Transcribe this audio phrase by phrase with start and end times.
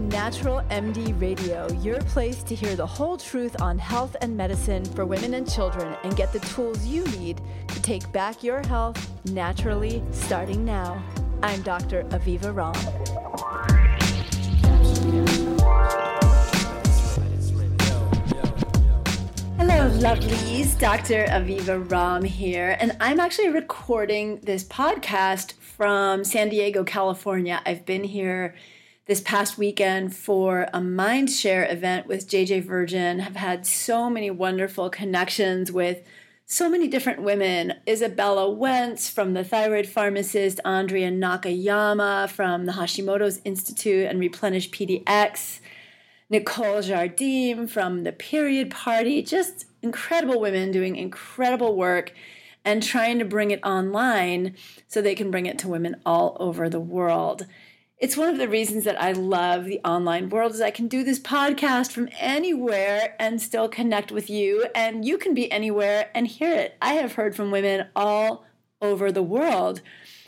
[0.00, 5.04] Natural MD Radio, your place to hear the whole truth on health and medicine for
[5.04, 10.02] women and children and get the tools you need to take back your health naturally
[10.12, 11.02] starting now.
[11.42, 12.04] I'm Dr.
[12.04, 12.76] Aviva Romm.
[19.58, 20.78] Hello, lovelies.
[20.78, 21.26] Dr.
[21.26, 27.60] Aviva Romm here, and I'm actually recording this podcast from San Diego, California.
[27.66, 28.54] I've been here
[29.08, 33.20] this past weekend for a Mindshare event with JJ Virgin.
[33.20, 36.06] Have had so many wonderful connections with
[36.44, 37.72] so many different women.
[37.86, 45.60] Izabella Wentz from the thyroid pharmacist, Andrea Nakayama from the Hashimoto's Institute and Replenish PDX,
[46.28, 49.22] Nicole Jardim from the Period Party.
[49.22, 52.12] Just incredible women doing incredible work
[52.62, 54.54] and trying to bring it online
[54.86, 57.46] so they can bring it to women all over the world
[57.98, 61.02] it's one of the reasons that I love the online world is I can do
[61.02, 66.28] this podcast from anywhere and still connect with you and you can be anywhere and
[66.28, 66.76] hear it.
[66.80, 68.44] I have heard from women all
[68.80, 69.80] over the world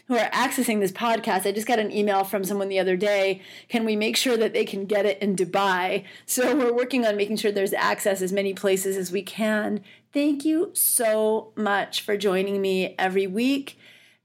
[0.09, 1.47] who are accessing this podcast.
[1.47, 3.41] I just got an email from someone the other day.
[3.69, 6.03] Can we make sure that they can get it in Dubai?
[6.27, 9.85] So we're working on making sure there's access as many places as we can.
[10.13, 13.79] Thank you so much for joining me every week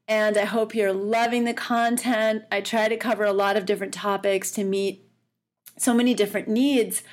[0.08, 2.44] and I hope you're loving the content.
[2.52, 5.10] I try to cover a lot of different topics to meet
[5.78, 7.04] so many different needs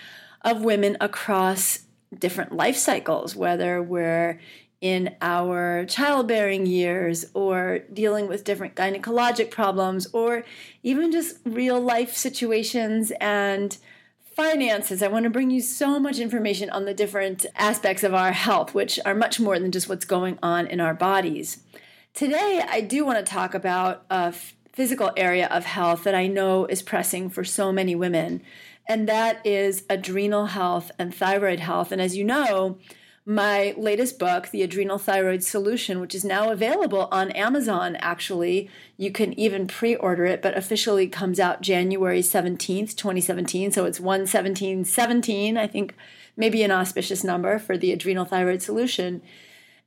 [0.43, 1.81] of women across
[2.19, 4.41] different life cycles, whether we're
[4.81, 10.45] in our childbearing years or dealing with different gynecologic problems or
[10.83, 13.79] even just real life situations and
[14.35, 15.03] finances.
[15.03, 18.75] I want to bring you so much information on the different aspects of our health,
[18.75, 21.63] which are much more than just what's going on in our bodies.
[22.15, 24.35] Today, I do want to talk about a
[24.73, 28.43] physical area of health that I know is pressing for so many women,
[28.87, 31.91] and that is adrenal health and thyroid health.
[31.91, 32.77] And as you know,
[33.25, 38.69] my latest book, The Adrenal Thyroid Solution, which is now available on Amazon, actually.
[38.99, 43.73] You can even pre order it, but officially comes out January 17th, 2017.
[43.73, 45.95] So it's 11717, I think
[46.37, 49.23] maybe an auspicious number for the Adrenal Thyroid Solution.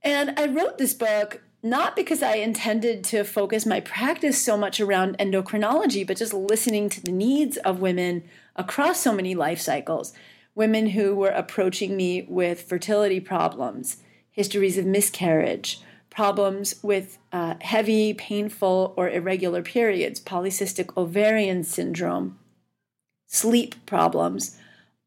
[0.01, 4.79] And I wrote this book not because I intended to focus my practice so much
[4.79, 8.23] around endocrinology, but just listening to the needs of women
[8.55, 10.13] across so many life cycles.
[10.53, 13.97] Women who were approaching me with fertility problems,
[14.29, 15.81] histories of miscarriage,
[16.11, 22.37] problems with uh, heavy, painful, or irregular periods, polycystic ovarian syndrome,
[23.25, 24.55] sleep problems,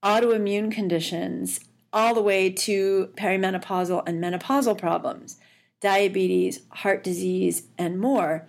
[0.03, 1.61] autoimmune conditions,
[1.93, 5.39] all the way to perimenopausal and menopausal problems
[5.81, 8.47] diabetes, heart disease, and more.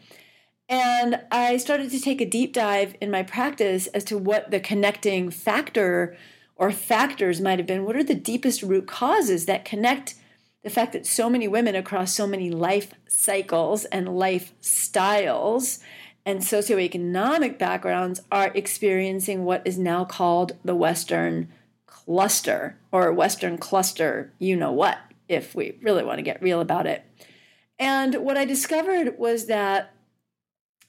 [0.67, 4.59] And I started to take a deep dive in my practice as to what the
[4.59, 6.15] connecting factor
[6.55, 7.85] or factors might have been.
[7.85, 10.15] What are the deepest root causes that connect
[10.63, 15.79] the fact that so many women across so many life cycles and lifestyles
[16.25, 21.47] and socioeconomic backgrounds are experiencing what is now called the Western
[21.85, 26.87] cluster or Western cluster, you know what, if we really want to get real about
[26.87, 27.05] it.
[27.77, 29.93] And what I discovered was that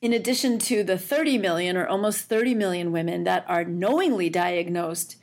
[0.03, 5.17] in addition to the 30 million or almost 30 million women that are knowingly diagnosed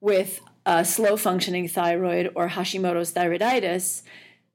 [0.00, 4.02] with a slow functioning thyroid or Hashimoto's thyroiditis,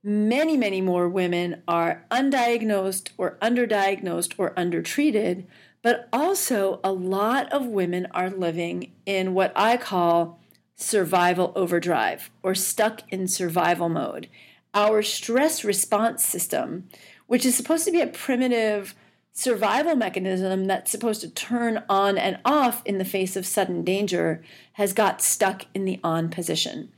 [0.03, 5.45] many, many more women are undiagnosed or underdiagnosed or undertreated.
[5.83, 10.39] But also, a lot of women are living in what I call
[10.77, 14.29] survival overdrive or stuck in survival mode
[14.77, 16.87] our stress response system,
[17.25, 18.93] which is supposed to be a primitive
[19.33, 24.43] survival mechanism that's supposed to turn on and off in the face of sudden danger,
[24.73, 26.91] has got stuck in the on position.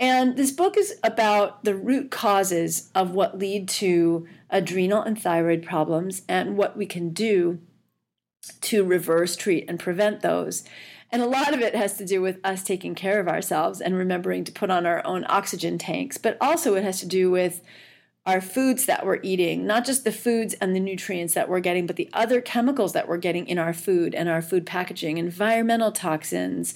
[0.00, 5.62] And this book is about the root causes of what lead to adrenal and thyroid
[5.62, 7.58] problems and what we can do
[8.62, 10.64] to reverse, treat, and prevent those.
[11.10, 13.96] And a lot of it has to do with us taking care of ourselves and
[13.96, 17.62] remembering to put on our own oxygen tanks, but also it has to do with
[18.26, 21.86] our foods that we're eating, not just the foods and the nutrients that we're getting,
[21.86, 25.92] but the other chemicals that we're getting in our food and our food packaging, environmental
[25.92, 26.74] toxins,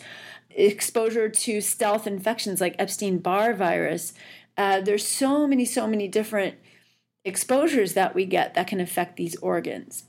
[0.51, 4.13] exposure to stealth infections like Epstein Barr virus.
[4.57, 6.55] Uh, there's so many, so many different
[7.25, 10.05] exposures that we get that can affect these organs.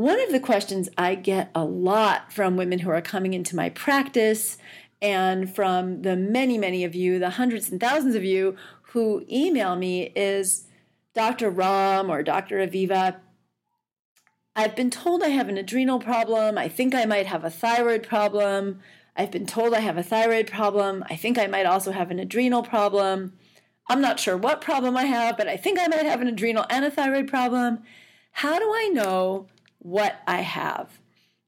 [0.00, 3.68] One of the questions I get a lot from women who are coming into my
[3.68, 4.56] practice
[5.02, 9.76] and from the many, many of you, the hundreds and thousands of you who email
[9.76, 10.64] me is
[11.12, 11.52] Dr.
[11.52, 12.66] Romm or Dr.
[12.66, 13.16] Aviva.
[14.56, 16.56] I've been told I have an adrenal problem.
[16.56, 18.80] I think I might have a thyroid problem.
[19.14, 21.04] I've been told I have a thyroid problem.
[21.10, 23.34] I think I might also have an adrenal problem.
[23.86, 26.64] I'm not sure what problem I have, but I think I might have an adrenal
[26.70, 27.82] and a thyroid problem.
[28.32, 29.48] How do I know
[29.80, 31.00] what I have?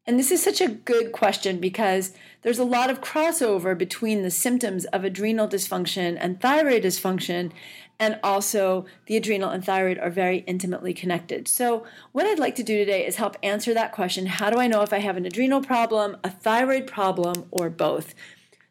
[0.04, 2.12] And this is such a good question because
[2.42, 7.52] there's a lot of crossover between the symptoms of adrenal dysfunction and thyroid dysfunction,
[8.00, 11.46] and also the adrenal and thyroid are very intimately connected.
[11.46, 14.66] So, what I'd like to do today is help answer that question How do I
[14.66, 18.12] know if I have an adrenal problem, a thyroid problem, or both?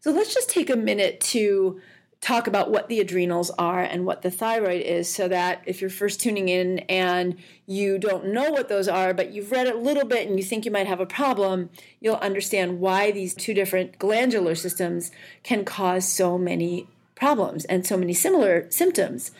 [0.02, 1.80] So, let's just take a minute to
[2.22, 5.90] talk about what the adrenals are and what the thyroid is so that if you're
[5.90, 7.36] first tuning in and
[7.66, 10.64] you don't know what those are, but you've read a little bit and you think
[10.64, 16.08] you might have a problem, you'll understand why these two different glandular systems can cause
[16.08, 19.32] so many problems and so many similar symptoms.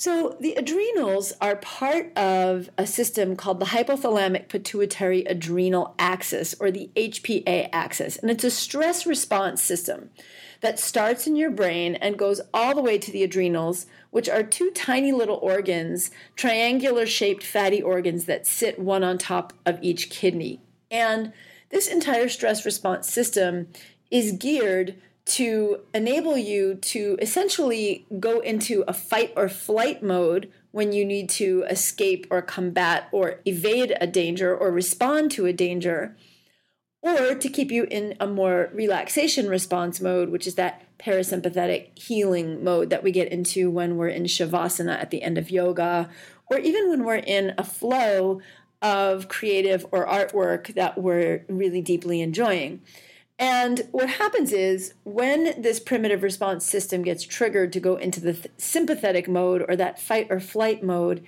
[0.00, 6.70] So, the adrenals are part of a system called the hypothalamic pituitary adrenal axis, or
[6.70, 10.08] the HPA axis, and it's a stress response system
[10.62, 14.42] that starts in your brain and goes all the way to the adrenals, which are
[14.42, 20.08] two tiny little organs, triangular shaped fatty organs that sit one on top of each
[20.08, 20.62] kidney.
[20.90, 21.34] And
[21.68, 23.68] this entire stress response system
[24.10, 24.94] is geared
[25.26, 31.28] to enable you to essentially go into a fight or flight mode when you need
[31.28, 36.16] to escape or combat or evade a danger or respond to a danger
[37.02, 42.62] or to keep you in a more relaxation response mode, which is that parasympathetic healing
[42.62, 46.10] mode that we get into when we're in shavasana at the end of yoga,
[46.50, 48.40] or even when we're in a flow
[48.82, 52.82] of creative or artwork that we're really deeply enjoying.
[53.40, 58.34] And what happens is when this primitive response system gets triggered to go into the
[58.34, 61.24] th- sympathetic mode or that fight or flight mode,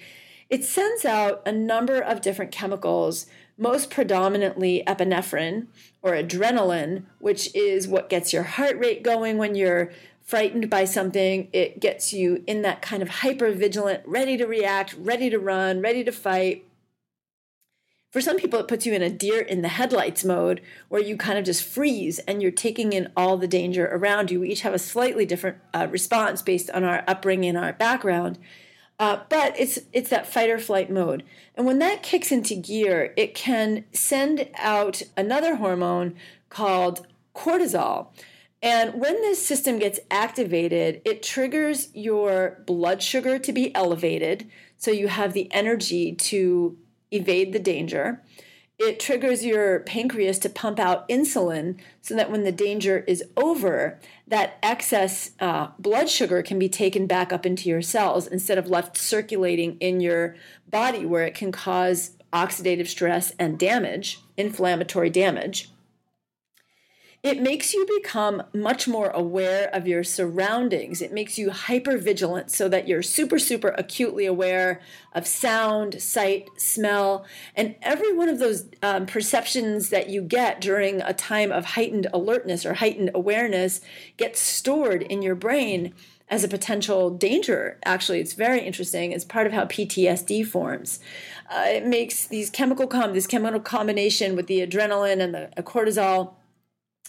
[0.51, 3.25] it sends out a number of different chemicals
[3.57, 5.69] most predominantly epinephrine
[6.03, 11.49] or adrenaline, which is what gets your heart rate going when you're frightened by something.
[11.55, 15.81] It gets you in that kind of hyper vigilant, ready to react, ready to run,
[15.81, 16.67] ready to fight.
[18.13, 20.61] For some people, it puts you in a deer in the headlights mode
[20.91, 24.41] where you kind of just freeze and you're taking in all the danger around you.
[24.41, 28.39] We each have a slightly different uh, response based on our upbringing, our background.
[28.99, 31.25] Uh, but it's it's that fight or flight mode,
[31.57, 36.15] and when that kicks into gear, it can send out another hormone
[36.51, 38.09] called cortisol.
[38.61, 44.93] And when this system gets activated, it triggers your blood sugar to be elevated, so
[44.93, 46.77] you have the energy to
[47.13, 48.23] evade the danger.
[48.79, 54.01] It triggers your pancreas to pump out insulin so that when the danger is over,
[54.27, 58.69] that excess uh, blood sugar can be taken back up into your cells instead of
[58.69, 60.37] left circulating in your
[60.69, 65.72] body where it can cause oxidative stress and damage, inflammatory damage
[67.23, 71.01] it makes you become much more aware of your surroundings.
[71.01, 74.81] It makes you hyper vigilant so that you're super, super acutely aware
[75.13, 77.25] of sound, sight, smell,
[77.55, 82.09] and every one of those um, perceptions that you get during a time of heightened
[82.13, 83.81] alertness or heightened awareness
[84.17, 85.95] gets stored in your brain
[86.29, 87.79] as a potential danger.
[87.85, 89.13] Actually, it's very interesting.
[89.13, 90.99] It's part of how PTSD forms.
[91.49, 96.35] Uh, it makes these chemical com this chemical combination with the adrenaline and the cortisol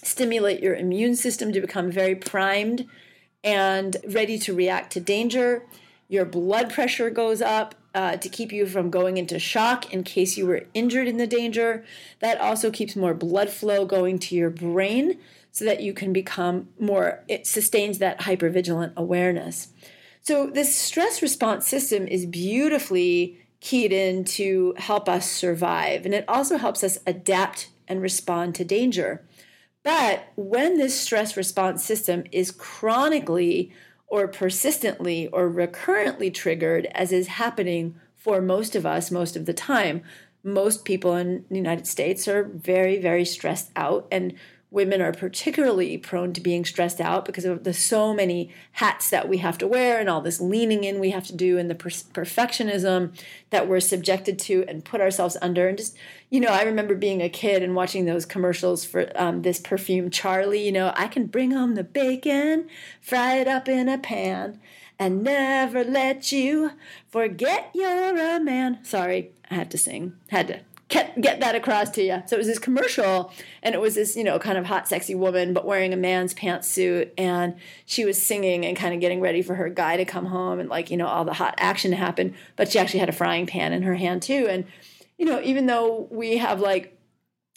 [0.05, 2.87] stimulate your immune system to become very primed
[3.43, 5.65] and ready to react to danger.
[6.07, 10.37] Your blood pressure goes up uh, to keep you from going into shock in case
[10.37, 11.85] you were injured in the danger.
[12.19, 15.19] That also keeps more blood flow going to your brain
[15.51, 19.67] so that you can become more, it sustains that hypervigilant awareness.
[20.21, 26.25] So, this stress response system is beautifully keyed in to help us survive, and it
[26.27, 29.23] also helps us adapt and respond to danger.
[29.83, 33.71] But when this stress response system is chronically
[34.07, 39.53] or persistently or recurrently triggered, as is happening for most of us most of the
[39.53, 40.01] time,
[40.43, 44.07] most people in the United States are very, very stressed out.
[44.11, 44.33] And
[44.73, 49.29] women are particularly prone to being stressed out because of the so many hats that
[49.29, 51.75] we have to wear and all this leaning in we have to do and the
[51.75, 53.15] per- perfectionism
[53.51, 55.67] that we're subjected to and put ourselves under.
[55.67, 55.95] And just
[56.33, 60.09] you know i remember being a kid and watching those commercials for um, this perfume
[60.09, 62.67] charlie you know i can bring home the bacon
[62.99, 64.59] fry it up in a pan
[64.97, 66.71] and never let you
[67.09, 68.83] forget you're a man.
[68.83, 70.59] Sorry i had to sing had to
[70.89, 72.21] get, get that across to you.
[72.27, 75.15] So it was this commercial, and it was this, you know, kind of hot, sexy
[75.15, 79.41] woman, but wearing a man's pantsuit, and she was singing and kind of getting ready
[79.41, 81.97] for her guy to come home, and like, you know, all the hot action to
[81.97, 82.35] happen.
[82.55, 84.65] But she actually had a frying pan in her hand too, and
[85.17, 86.99] you know, even though we have like,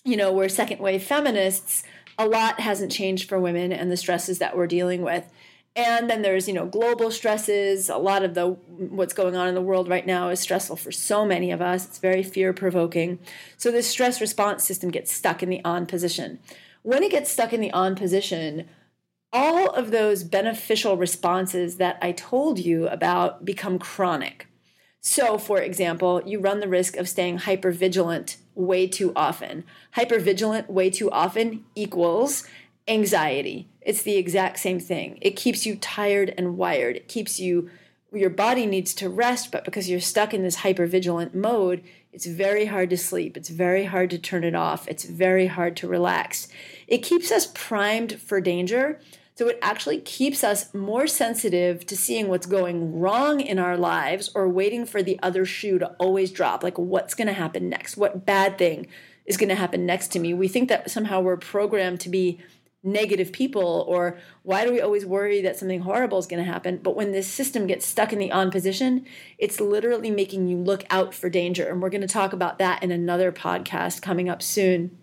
[0.05, 1.83] you know, we're second wave feminists,
[2.19, 5.25] a lot hasn't changed for women and the stresses that we're dealing with.
[5.77, 7.91] And then there's, you know, global stresses.
[7.91, 10.91] A lot of the what's going on in the world right now is stressful for
[10.91, 11.85] so many of us.
[11.85, 13.19] It's very fear provoking.
[13.59, 16.41] So this stress response system gets stuck in the on position.
[16.83, 18.69] When it gets stuck in the on position,
[19.35, 24.47] all of those beneficial responses that I told you about become chronic.
[25.01, 29.65] So, for example, you run the risk of staying hypervigilant way too often.
[29.95, 32.45] Hypervigilant way too often equals
[32.89, 33.69] anxiety.
[33.81, 35.19] It's the exact same thing.
[35.21, 36.97] It keeps you tired and wired.
[36.97, 37.71] It keeps you
[38.13, 42.67] your body needs to rest, but because you're stuck in this hypervigilant mode, it's very
[42.67, 43.37] hard to sleep.
[43.37, 44.89] It's very hard to turn it off.
[44.89, 46.49] It's very hard to relax.
[46.87, 49.01] It keeps us primed for danger,
[49.35, 54.31] so it actually keeps us more sensitive to seeing what's going wrong in our lives
[54.35, 56.63] or waiting for the other shoe to always drop.
[56.63, 57.99] Like, what's going to happen next?
[57.99, 58.87] What bad thing
[59.27, 60.33] is going to happen next to me?
[60.33, 62.41] We think that somehow we're programmed to be
[62.87, 66.79] negative people or why do we always worry that something horrible is going to happen
[66.83, 69.05] but when this system gets stuck in the on position
[69.39, 72.83] it's literally making you look out for danger and we're going to talk about that
[72.83, 74.97] in another podcast coming up soon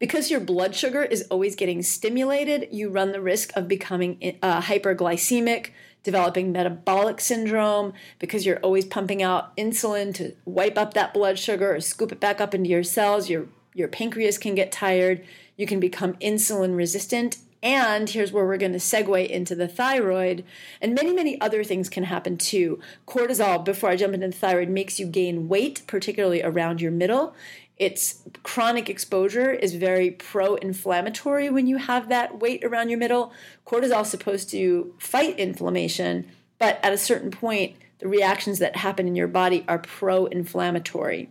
[0.00, 4.62] because your blood sugar is always getting stimulated, you run the risk of becoming uh,
[4.62, 5.70] hyperglycemic,
[6.02, 11.74] developing metabolic syndrome, because you're always pumping out insulin to wipe up that blood sugar
[11.74, 13.28] or scoop it back up into your cells.
[13.28, 15.22] Your, your pancreas can get tired.
[15.60, 17.36] You can become insulin resistant.
[17.62, 20.42] And here's where we're going to segue into the thyroid.
[20.80, 22.80] And many, many other things can happen too.
[23.06, 27.34] Cortisol, before I jump into the thyroid, makes you gain weight, particularly around your middle
[27.76, 33.32] its chronic exposure is very pro-inflammatory when you have that weight around your middle.
[33.66, 39.08] Cortisol is supposed to fight inflammation, but at a certain point, the reactions that happen
[39.08, 41.30] in your body are pro-inflammatory.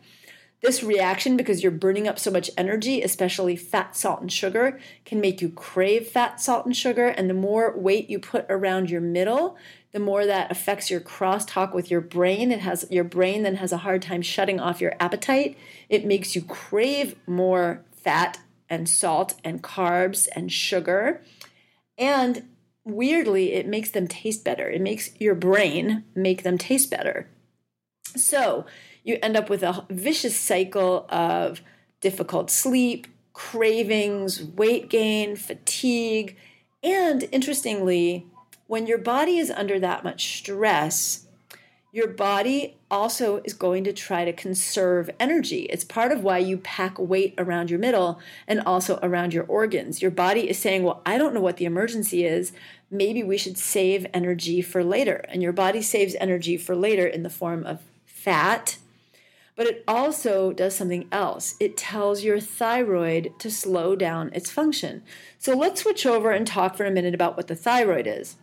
[0.62, 5.22] This reaction, because you're burning up so much energy, especially fat, salt, and sugar, can
[5.22, 7.08] make you crave fat, salt, and sugar.
[7.08, 9.56] And the more weight you put around your middle,
[9.94, 12.52] the more that affects your crosstalk with your brain.
[12.52, 15.58] It has your brain then has a hard time shutting off your appetite.
[15.88, 18.40] It makes you crave more fat
[18.70, 21.22] and salt and carbs and sugar.
[21.98, 22.50] And
[22.84, 24.70] weirdly, it makes them taste better.
[24.70, 27.28] It makes your brain make them taste better.
[28.16, 28.66] So
[29.04, 31.62] you end up with a vicious cycle of
[32.02, 36.36] difficult sleep, cravings, weight gain, fatigue,
[36.84, 38.26] and interestingly,
[38.68, 41.26] when your body is under that much stress,
[41.92, 45.62] your body also is going to try to conserve energy.
[45.64, 50.02] It's part of why you pack weight around your middle and also around your organs.
[50.02, 52.52] Your body is saying, Well, I don't know what the emergency is.
[52.92, 55.26] Maybe we should save energy for later.
[55.30, 58.78] And your body saves energy for later in the form of fat.
[59.60, 61.56] But it also does something else.
[61.60, 65.04] It tells your thyroid to slow down its function.
[65.38, 68.38] So let's switch over and talk for a minute about what the thyroid is.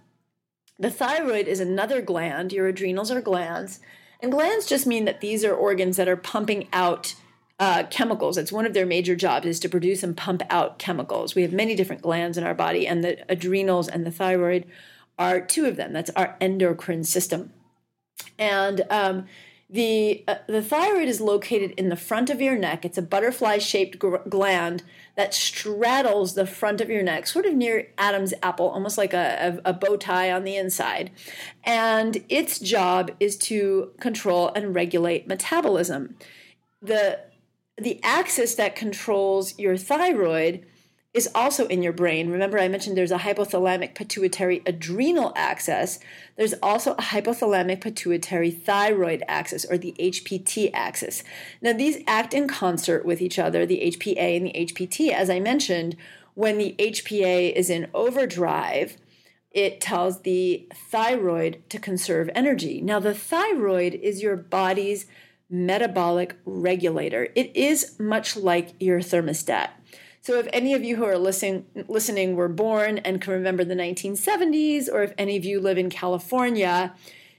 [0.79, 2.53] The thyroid is another gland.
[2.53, 3.81] Your adrenals are glands.
[4.21, 7.15] And glands just mean that these are organs that are pumping out
[7.59, 8.37] uh, chemicals.
[8.37, 11.35] It's one of their major jobs is to produce and pump out chemicals.
[11.35, 14.67] We have many different glands in our body, and the adrenals and the thyroid
[15.19, 15.95] are two of them.
[15.95, 17.55] That's our endocrine system.
[18.39, 19.27] And um,
[19.69, 22.85] the uh, the thyroid is located in the front of your neck.
[22.85, 24.85] It's a butterfly shaped gland
[25.17, 29.61] that straddles the front of your neck, sort of near Adam's apple, almost like a,
[29.65, 31.11] a, a bow tie on the inside.
[31.65, 36.17] And its job is to control and regulate metabolism.
[36.81, 37.21] The
[37.77, 40.65] the axis that controls your thyroid
[41.17, 42.31] is also in your brain.
[42.31, 45.99] Remember, I mentioned there's a hypothalamic pituitary adrenal axis.
[46.37, 51.25] There's also a hypothalamic pituitary thyroid axis, or the HPT axis.
[51.63, 55.11] Now, these act in concert with each other, the HPA and the HPT.
[55.11, 55.97] As I mentioned,
[56.35, 58.99] when the HPA is in overdrive,
[59.53, 62.83] it tells the thyroid to conserve energy.
[62.83, 65.07] Now, the thyroid is your body's
[65.49, 69.71] metabolic regulator, it is much like your thermostat.
[70.27, 73.77] So, if any of you who are listen, listening were born and can remember the
[73.77, 76.93] 1970s, or if any of you live in California,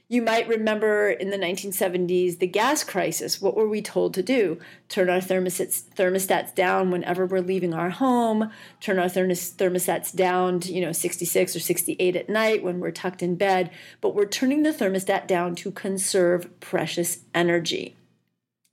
[0.08, 3.42] you might remember in the 1970s the gas crisis.
[3.42, 4.58] What were we told to do?
[4.88, 8.50] Turn our thermostats, thermostats down whenever we're leaving our home.
[8.80, 13.22] Turn our thermostats down to you know 66 or 68 at night when we're tucked
[13.22, 13.70] in bed.
[14.00, 17.97] But we're turning the thermostat down to conserve precious energy.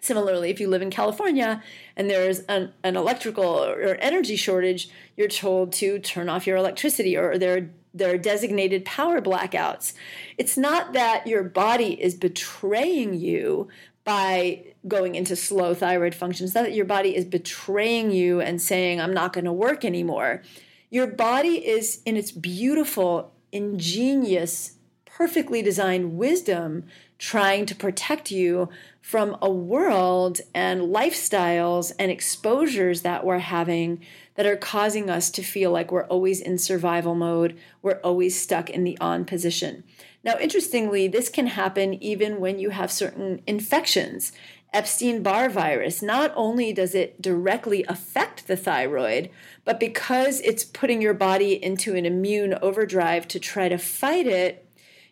[0.05, 1.63] Similarly, if you live in California
[1.95, 7.17] and there's an, an electrical or energy shortage, you're told to turn off your electricity
[7.17, 9.93] or there, there are designated power blackouts.
[10.37, 13.69] It's not that your body is betraying you,
[14.05, 16.45] by going into slow thyroid function.
[16.45, 19.83] It's not that your body is betraying you and saying, I'm not going to work
[19.83, 20.43] anymore.
[20.91, 24.77] Your body is in its beautiful, ingenious,
[25.15, 26.83] perfectly designed wisdom
[27.17, 28.67] trying to protect you
[29.01, 34.01] from a world and lifestyles and exposures that we're having
[34.35, 38.69] that are causing us to feel like we're always in survival mode, we're always stuck
[38.69, 39.85] in the on position.
[40.21, 44.33] Now, interestingly, this can happen even when you have certain infections.
[44.73, 49.29] Epstein Barr virus, not only does it directly affect the thyroid,
[49.63, 54.64] but because it's putting your body into an immune overdrive to try to fight it,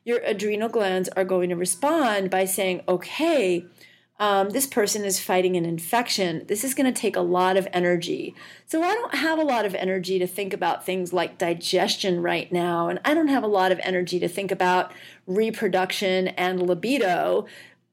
[0.03, 3.65] your adrenal glands are going to respond by saying, okay,
[4.19, 6.45] um, this person is fighting an infection.
[6.48, 8.36] This is going to take a lot of energy.
[8.65, 12.51] So I don't have a lot of energy to think about things like digestion right
[12.51, 12.89] now.
[12.89, 14.93] And I don't have a lot of energy to think about
[15.25, 17.48] reproduction and libido.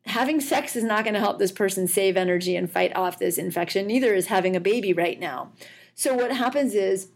[0.07, 3.39] Having sex is not going to help this person save energy and fight off this
[3.39, 3.87] infection.
[3.87, 5.53] Neither is having a baby right now.
[5.95, 7.09] So what happens is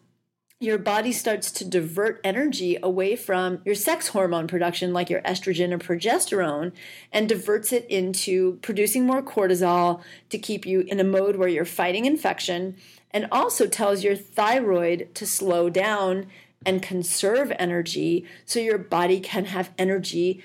[0.65, 5.73] your body starts to divert energy away from your sex hormone production, like your estrogen
[5.73, 6.73] or progesterone,
[7.13, 11.65] and diverts it into producing more cortisol to keep you in a mode where you're
[11.65, 12.77] fighting infection,
[13.11, 16.27] and also tells your thyroid to slow down
[16.67, 20.43] and conserve energy so your body can have energy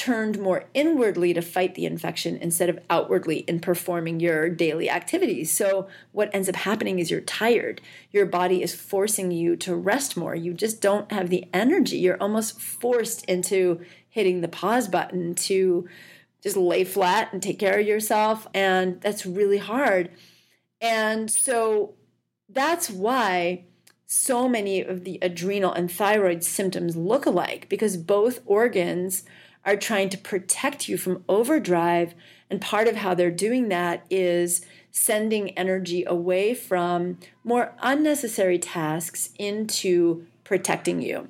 [0.00, 5.52] turned more inwardly to fight the infection instead of outwardly in performing your daily activities.
[5.52, 7.82] So, what ends up happening is you're tired.
[8.10, 10.34] Your body is forcing you to rest more.
[10.34, 11.98] You just don't have the energy.
[11.98, 15.86] You're almost forced into hitting the pause button to
[16.42, 18.46] just lay flat and take care of yourself.
[18.54, 20.08] And that's really hard.
[20.80, 21.96] And so,
[22.48, 23.66] that's why
[24.06, 29.24] so many of the adrenal and thyroid symptoms look alike because both organs
[29.64, 32.14] are trying to protect you from overdrive.
[32.48, 39.30] And part of how they're doing that is sending energy away from more unnecessary tasks
[39.38, 41.28] into protecting you.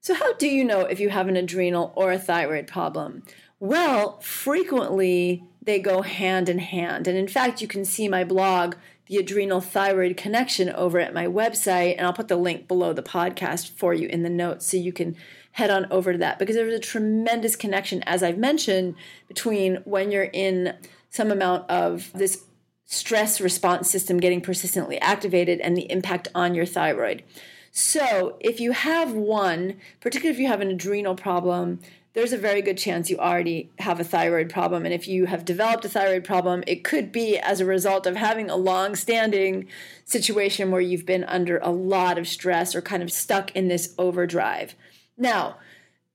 [0.00, 3.22] So, how do you know if you have an adrenal or a thyroid problem?
[3.58, 7.08] Well, frequently they go hand in hand.
[7.08, 8.74] And in fact, you can see my blog,
[9.06, 11.96] The Adrenal Thyroid Connection, over at my website.
[11.96, 14.92] And I'll put the link below the podcast for you in the notes so you
[14.92, 15.16] can
[15.54, 18.96] head on over to that because there's a tremendous connection, as I've mentioned,
[19.28, 20.76] between when you're in
[21.10, 22.42] some amount of this
[22.86, 27.22] stress response system getting persistently activated and the impact on your thyroid.
[27.70, 31.78] So, if you have one, particularly if you have an adrenal problem,
[32.14, 34.84] there's a very good chance you already have a thyroid problem.
[34.84, 38.16] And if you have developed a thyroid problem, it could be as a result of
[38.16, 39.68] having a long standing
[40.04, 43.94] situation where you've been under a lot of stress or kind of stuck in this
[43.98, 44.74] overdrive.
[45.16, 45.58] Now,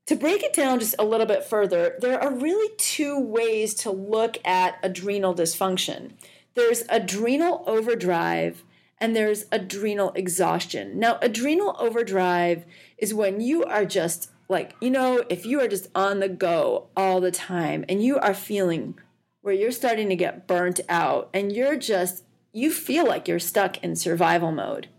[0.08, 3.92] to break it down just a little bit further, there are really two ways to
[3.92, 6.14] look at adrenal dysfunction
[6.60, 8.64] there's adrenal overdrive
[8.98, 11.00] and there's adrenal exhaustion.
[11.00, 12.66] Now, adrenal overdrive
[12.98, 16.88] is when you are just like, you know, if you are just on the go
[16.98, 19.00] all the time and you are feeling
[19.42, 23.82] where you're starting to get burnt out and you're just, you feel like you're stuck
[23.82, 24.90] in survival mode.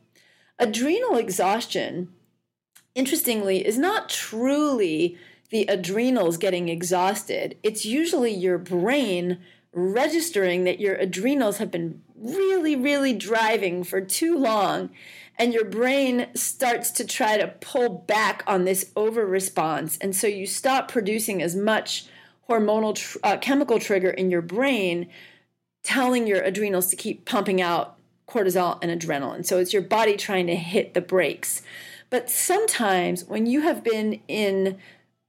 [0.59, 2.09] Adrenal exhaustion
[2.95, 5.17] interestingly, is not truly
[5.51, 7.57] the adrenals getting exhausted.
[7.63, 9.39] It's usually your brain
[9.73, 14.91] registering that your adrenals have been really, really driving for too long.
[15.39, 19.97] And your brain starts to try to pull back on this over response.
[19.99, 22.07] And so you stop producing as much
[22.49, 25.09] hormonal tr- uh, chemical trigger in your brain,
[25.83, 27.97] telling your adrenals to keep pumping out
[28.29, 29.47] cortisol and adrenaline.
[29.47, 31.63] So it's your body trying to hit the brakes.
[32.11, 34.79] But sometimes when you have been in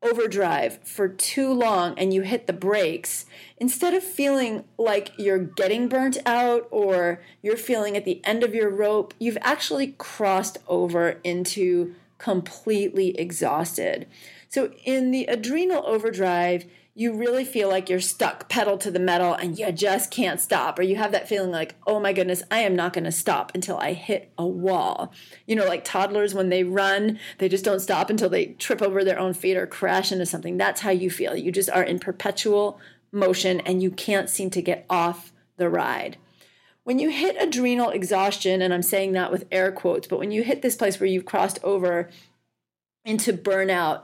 [0.04, 3.26] overdrive for too long and you hit the brakes,
[3.58, 8.56] instead of feeling like you're getting burnt out or you're feeling at the end of
[8.56, 14.08] your rope, you've actually crossed over into completely exhausted.
[14.50, 19.34] So in the adrenal overdrive, you really feel like you're stuck pedal to the metal
[19.34, 22.60] and you just can't stop or you have that feeling like oh my goodness i
[22.60, 25.14] am not going to stop until i hit a wall.
[25.46, 29.04] You know like toddlers when they run they just don't stop until they trip over
[29.04, 30.58] their own feet or crash into something.
[30.58, 31.36] That's how you feel.
[31.36, 32.80] You just are in perpetual
[33.12, 36.18] motion and you can't seem to get off the ride.
[36.84, 40.44] When you hit adrenal exhaustion and i'm saying that with air quotes but when you
[40.44, 42.10] hit this place where you've crossed over
[43.06, 44.04] into burnout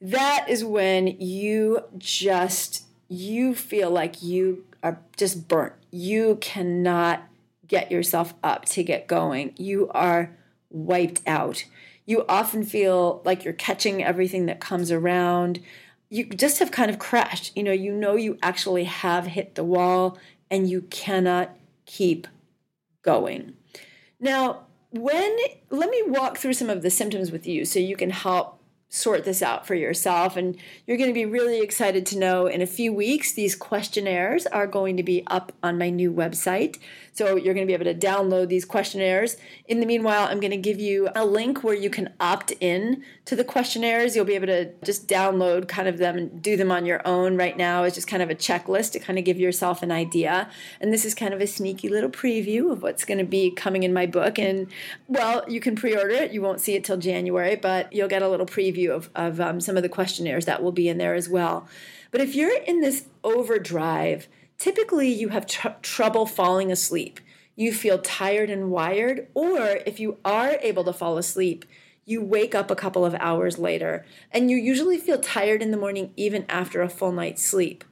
[0.00, 5.74] that is when you just you feel like you are just burnt.
[5.90, 7.22] You cannot
[7.66, 9.54] get yourself up to get going.
[9.56, 10.36] You are
[10.70, 11.64] wiped out.
[12.04, 15.60] You often feel like you're catching everything that comes around.
[16.08, 17.56] you just have kind of crashed.
[17.56, 20.18] You know, you know you actually have hit the wall
[20.50, 22.28] and you cannot keep
[23.02, 23.54] going.
[24.20, 25.36] Now, when
[25.70, 28.55] let me walk through some of the symptoms with you so you can help
[28.88, 30.36] sort this out for yourself.
[30.36, 34.46] And you're going to be really excited to know in a few weeks, these questionnaires
[34.46, 36.78] are going to be up on my new website.
[37.16, 39.38] So you're going to be able to download these questionnaires.
[39.68, 43.02] In the meanwhile, I'm going to give you a link where you can opt in
[43.24, 44.14] to the questionnaires.
[44.14, 47.38] You'll be able to just download kind of them and do them on your own
[47.38, 47.84] right now.
[47.84, 50.50] It's just kind of a checklist to kind of give yourself an idea.
[50.78, 53.82] And this is kind of a sneaky little preview of what's going to be coming
[53.82, 54.38] in my book.
[54.38, 54.66] And
[55.08, 56.32] well, you can pre order it.
[56.32, 59.62] You won't see it till January, but you'll get a little preview of, of um,
[59.62, 61.66] some of the questionnaires that will be in there as well.
[62.10, 67.20] But if you're in this overdrive, typically you have tr- trouble falling asleep.
[67.54, 71.64] You feel tired and wired, or if you are able to fall asleep,
[72.04, 75.76] you wake up a couple of hours later, and you usually feel tired in the
[75.76, 77.84] morning even after a full night's sleep.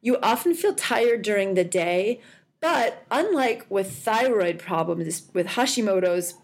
[0.00, 2.20] You often feel tired during the day,
[2.60, 6.34] but unlike with thyroid problems, with Hashimoto's,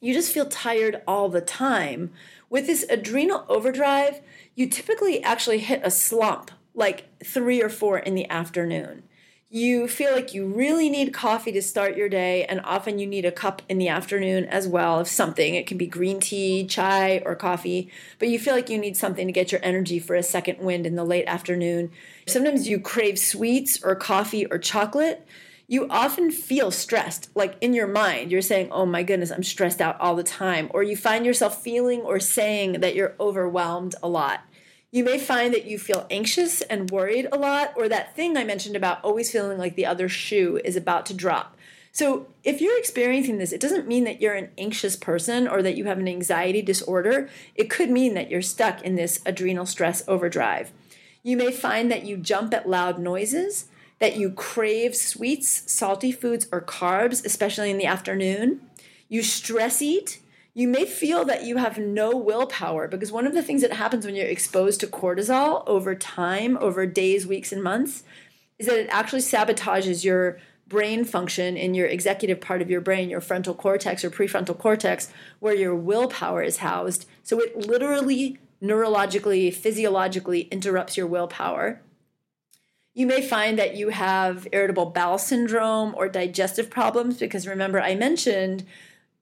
[0.00, 2.10] you just feel tired all the time.
[2.50, 4.20] With this adrenal overdrive,
[4.54, 9.02] you typically actually hit a slump like three or four in the afternoon.
[9.48, 13.24] You feel like you really need coffee to start your day, and often you need
[13.24, 15.54] a cup in the afternoon as well of something.
[15.54, 19.26] It can be green tea, chai, or coffee, but you feel like you need something
[19.26, 21.92] to get your energy for a second wind in the late afternoon.
[22.26, 25.26] Sometimes you crave sweets or coffee or chocolate.
[25.68, 29.80] You often feel stressed, like in your mind, you're saying, Oh my goodness, I'm stressed
[29.80, 30.70] out all the time.
[30.74, 34.40] Or you find yourself feeling or saying that you're overwhelmed a lot.
[34.92, 38.44] You may find that you feel anxious and worried a lot, or that thing I
[38.44, 41.56] mentioned about always feeling like the other shoe is about to drop.
[41.90, 45.76] So, if you're experiencing this, it doesn't mean that you're an anxious person or that
[45.76, 47.30] you have an anxiety disorder.
[47.54, 50.72] It could mean that you're stuck in this adrenal stress overdrive.
[51.22, 53.66] You may find that you jump at loud noises,
[53.98, 58.60] that you crave sweets, salty foods, or carbs, especially in the afternoon.
[59.08, 60.20] You stress eat,
[60.56, 64.06] you may feel that you have no willpower because one of the things that happens
[64.06, 68.04] when you're exposed to cortisol over time, over days, weeks, and months,
[68.58, 73.10] is that it actually sabotages your brain function in your executive part of your brain,
[73.10, 77.04] your frontal cortex or prefrontal cortex, where your willpower is housed.
[77.22, 81.82] So it literally, neurologically, physiologically interrupts your willpower.
[82.94, 87.94] You may find that you have irritable bowel syndrome or digestive problems because remember, I
[87.94, 88.64] mentioned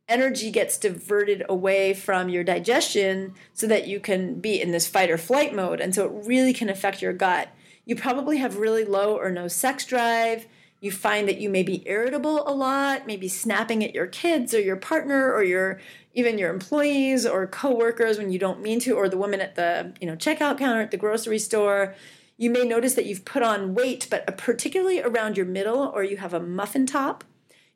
[0.08, 5.10] energy gets diverted away from your digestion so that you can be in this fight
[5.10, 5.80] or flight mode.
[5.80, 7.48] And so it really can affect your gut.
[7.84, 10.46] You probably have really low or no sex drive.
[10.80, 14.60] You find that you may be irritable a lot, maybe snapping at your kids or
[14.60, 15.80] your partner or your
[16.12, 19.94] even your employees or coworkers when you don't mean to, or the woman at the
[20.00, 21.94] you know checkout counter at the grocery store.
[22.36, 26.18] You may notice that you've put on weight, but particularly around your middle, or you
[26.18, 27.24] have a muffin top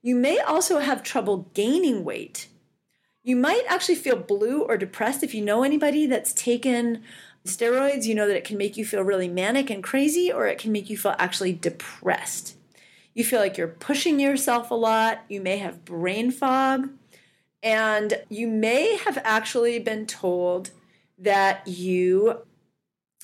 [0.08, 2.48] you may also have trouble gaining weight.
[3.22, 7.02] You might actually feel blue or depressed if you know anybody that's taken
[7.44, 8.06] steroids.
[8.06, 10.72] You know that it can make you feel really manic and crazy, or it can
[10.72, 12.56] make you feel actually depressed.
[13.12, 15.24] You feel like you're pushing yourself a lot.
[15.28, 16.88] You may have brain fog.
[17.62, 20.70] And you may have actually been told
[21.18, 22.46] that you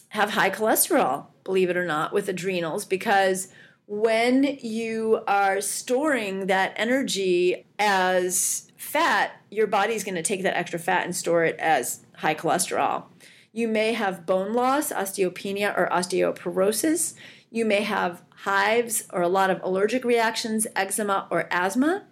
[0.08, 3.48] have high cholesterol, believe it or not, with adrenals, because
[3.86, 10.78] when you are storing that energy as fat, your body's going to take that extra
[10.78, 13.04] fat and store it as high cholesterol.
[13.52, 17.14] You may have bone loss, osteopenia, or osteoporosis.
[17.50, 22.04] You may have hives or a lot of allergic reactions, eczema, or asthma.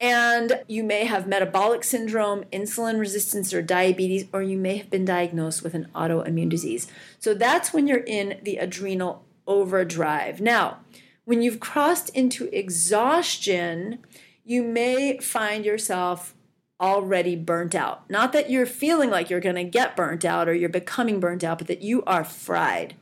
[0.00, 5.04] And you may have metabolic syndrome, insulin resistance, or diabetes, or you may have been
[5.04, 6.88] diagnosed with an autoimmune disease.
[7.18, 10.40] So that's when you're in the adrenal overdrive.
[10.40, 10.80] Now,
[11.24, 13.98] when you've crossed into exhaustion,
[14.44, 16.34] you may find yourself
[16.80, 18.08] already burnt out.
[18.10, 21.44] Not that you're feeling like you're going to get burnt out or you're becoming burnt
[21.44, 22.94] out, but that you are fried.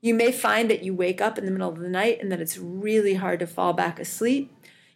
[0.00, 2.40] You may find that you wake up in the middle of the night and that
[2.40, 4.50] it's really hard to fall back asleep.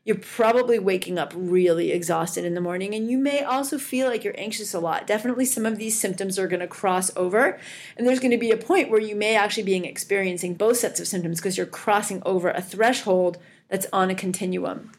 [0.05, 4.25] You're probably waking up really exhausted in the morning, and you may also feel like
[4.25, 5.07] you're anxious a lot.
[5.07, 7.61] Definitely, some of these symptoms are going to cross over,
[7.97, 10.99] and there's going to be a point where you may actually be experiencing both sets
[10.99, 13.38] of symptoms because you're crossing over a threshold
[13.69, 14.91] that's on a continuum.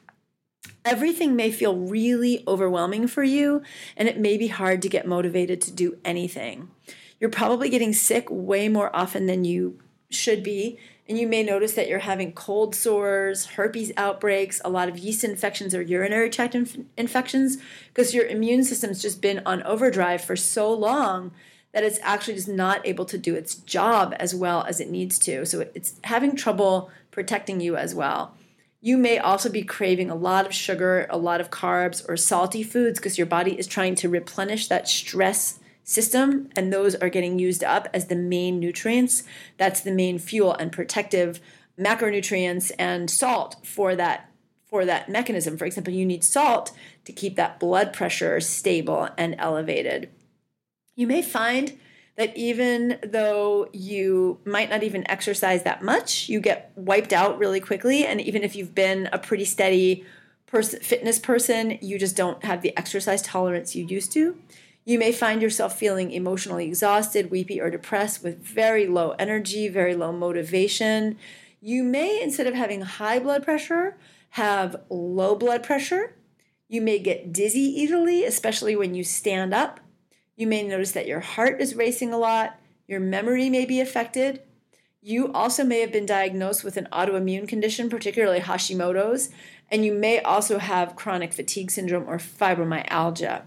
[0.85, 3.61] Everything may feel really overwhelming for you,
[3.97, 6.71] and it may be hard to get motivated to do anything.
[7.19, 11.73] You're probably getting sick way more often than you should be, and you may notice
[11.73, 16.55] that you're having cold sores, herpes outbreaks, a lot of yeast infections or urinary tract
[16.55, 21.31] inf- infections because your immune system's just been on overdrive for so long
[21.73, 25.19] that it's actually just not able to do its job as well as it needs
[25.19, 25.45] to.
[25.45, 28.35] So it's having trouble protecting you as well.
[28.79, 32.63] You may also be craving a lot of sugar, a lot of carbs, or salty
[32.63, 37.39] foods because your body is trying to replenish that stress system, and those are getting
[37.39, 39.23] used up as the main nutrients.
[39.57, 41.39] That's the main fuel and protective
[41.79, 44.29] macronutrients and salt for that
[44.65, 45.55] for that mechanism.
[45.55, 46.71] For example, you need salt
[47.05, 50.09] to keep that blood pressure stable and elevated.
[50.95, 51.77] You may find
[52.15, 57.59] that even though you might not even exercise that much, you get wiped out really
[57.59, 58.05] quickly.
[58.05, 60.05] And even if you've been a pretty steady
[60.45, 64.37] person, fitness person, you just don't have the exercise tolerance you used to.
[64.85, 69.95] You may find yourself feeling emotionally exhausted, weepy, or depressed with very low energy, very
[69.95, 71.17] low motivation.
[71.61, 73.97] You may, instead of having high blood pressure,
[74.31, 76.15] have low blood pressure.
[76.67, 79.79] You may get dizzy easily, especially when you stand up.
[80.35, 84.41] You may notice that your heart is racing a lot, your memory may be affected.
[85.01, 89.29] You also may have been diagnosed with an autoimmune condition, particularly Hashimoto's,
[89.69, 93.43] and you may also have chronic fatigue syndrome or fibromyalgia.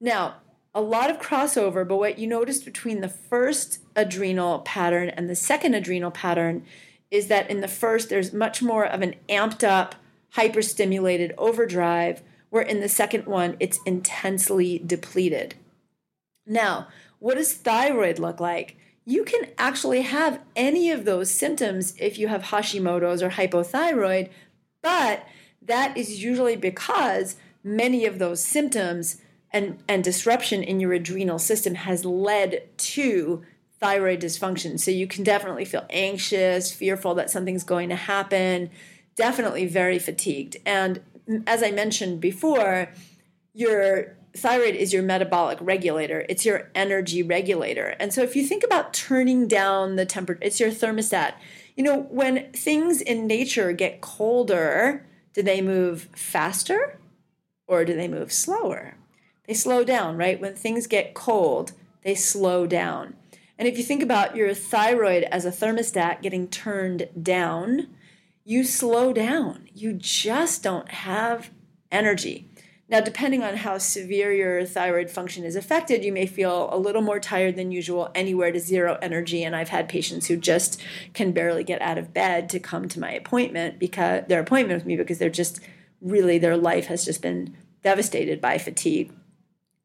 [0.00, 0.36] Now,
[0.76, 5.34] a lot of crossover, but what you notice between the first adrenal pattern and the
[5.34, 6.62] second adrenal pattern
[7.10, 9.94] is that in the first, there's much more of an amped up,
[10.34, 15.54] hyperstimulated overdrive, where in the second one, it's intensely depleted.
[16.46, 16.88] Now,
[17.20, 18.76] what does thyroid look like?
[19.06, 24.28] You can actually have any of those symptoms if you have Hashimoto's or hypothyroid,
[24.82, 25.24] but
[25.62, 31.74] that is usually because many of those symptoms and, and disruption in your adrenal system
[31.74, 33.44] has led to
[33.78, 34.78] thyroid dysfunction.
[34.80, 38.70] So you can definitely feel anxious, fearful that something's going to happen,
[39.16, 40.56] definitely very fatigued.
[40.64, 41.00] And
[41.46, 42.88] as I mentioned before,
[43.52, 48.62] your thyroid is your metabolic regulator it's your energy regulator and so if you think
[48.62, 51.32] about turning down the temperature it's your thermostat
[51.74, 56.98] you know when things in nature get colder do they move faster
[57.66, 58.98] or do they move slower
[59.46, 63.14] they slow down right when things get cold they slow down
[63.58, 67.88] and if you think about your thyroid as a thermostat getting turned down
[68.44, 71.50] you slow down you just don't have
[71.90, 72.48] energy
[72.88, 77.02] now, depending on how severe your thyroid function is affected, you may feel a little
[77.02, 79.42] more tired than usual, anywhere to zero energy.
[79.42, 80.80] And I've had patients who just
[81.12, 84.86] can barely get out of bed to come to my appointment because their appointment with
[84.86, 85.60] me because they're just
[86.00, 89.12] really their life has just been devastated by fatigue.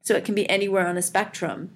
[0.02, 1.70] So it can be anywhere on a spectrum.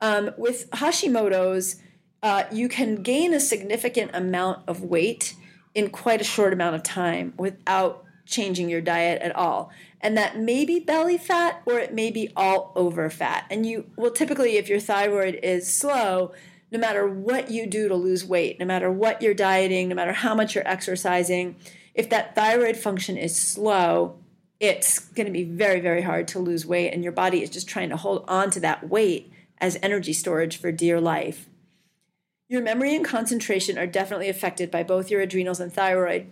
[0.00, 1.76] Um, with Hashimoto's,
[2.22, 5.34] uh, you can gain a significant amount of weight
[5.74, 10.38] in quite a short amount of time without changing your diet at all and that
[10.38, 13.44] may be belly fat or it may be all over fat.
[13.50, 16.32] And you will typically, if your thyroid is slow,
[16.72, 20.12] no matter what you do to lose weight, no matter what you're dieting, no matter
[20.12, 21.56] how much you're exercising,
[21.94, 24.16] if that thyroid function is slow,
[24.60, 26.92] it's going to be very, very hard to lose weight.
[26.92, 30.58] And your body is just trying to hold on to that weight as energy storage
[30.58, 31.48] for dear life.
[32.48, 36.30] Your memory and concentration are definitely affected by both your adrenals and thyroid.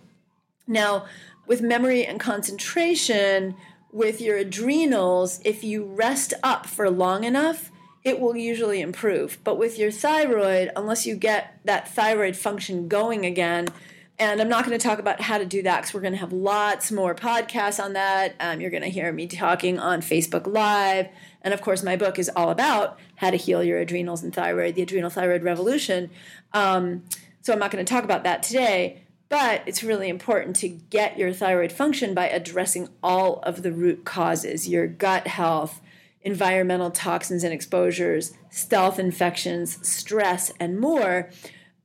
[0.67, 1.05] Now,
[1.47, 3.55] with memory and concentration,
[3.91, 7.71] with your adrenals, if you rest up for long enough,
[8.03, 9.39] it will usually improve.
[9.43, 13.69] But with your thyroid, unless you get that thyroid function going again,
[14.19, 16.19] and I'm not going to talk about how to do that because we're going to
[16.19, 18.35] have lots more podcasts on that.
[18.39, 21.07] Um, you're going to hear me talking on Facebook Live.
[21.41, 24.75] And of course, my book is all about how to heal your adrenals and thyroid,
[24.75, 26.09] the adrenal thyroid revolution.
[26.53, 27.05] Um,
[27.41, 29.03] so I'm not going to talk about that today.
[29.29, 34.03] But it's really important to get your thyroid function by addressing all of the root
[34.03, 35.81] causes your gut health,
[36.23, 41.29] environmental toxins and exposures, stealth infections, stress, and more.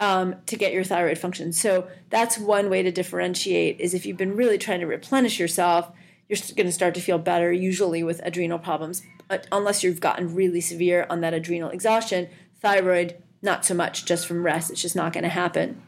[0.01, 1.53] Um, to get your thyroid function.
[1.53, 5.91] So that's one way to differentiate is if you've been really trying to replenish yourself,
[6.29, 9.03] you're going to start to feel better, usually with adrenal problems,
[9.53, 12.29] unless you've gotten really severe on that adrenal exhaustion.
[12.61, 14.69] Thyroid, not so much, just from rest.
[14.71, 15.81] It's just not going to happen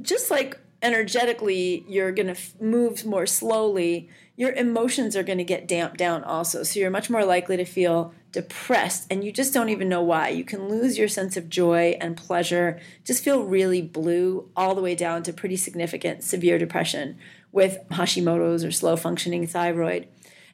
[0.00, 5.68] just like energetically you're going to move more slowly, your emotions are going to get
[5.68, 6.62] damped down also.
[6.62, 10.30] So you're much more likely to feel depressed and you just don't even know why.
[10.30, 14.82] You can lose your sense of joy and pleasure, just feel really blue all the
[14.82, 17.16] way down to pretty significant severe depression
[17.52, 20.08] with Hashimoto's or slow functioning thyroid.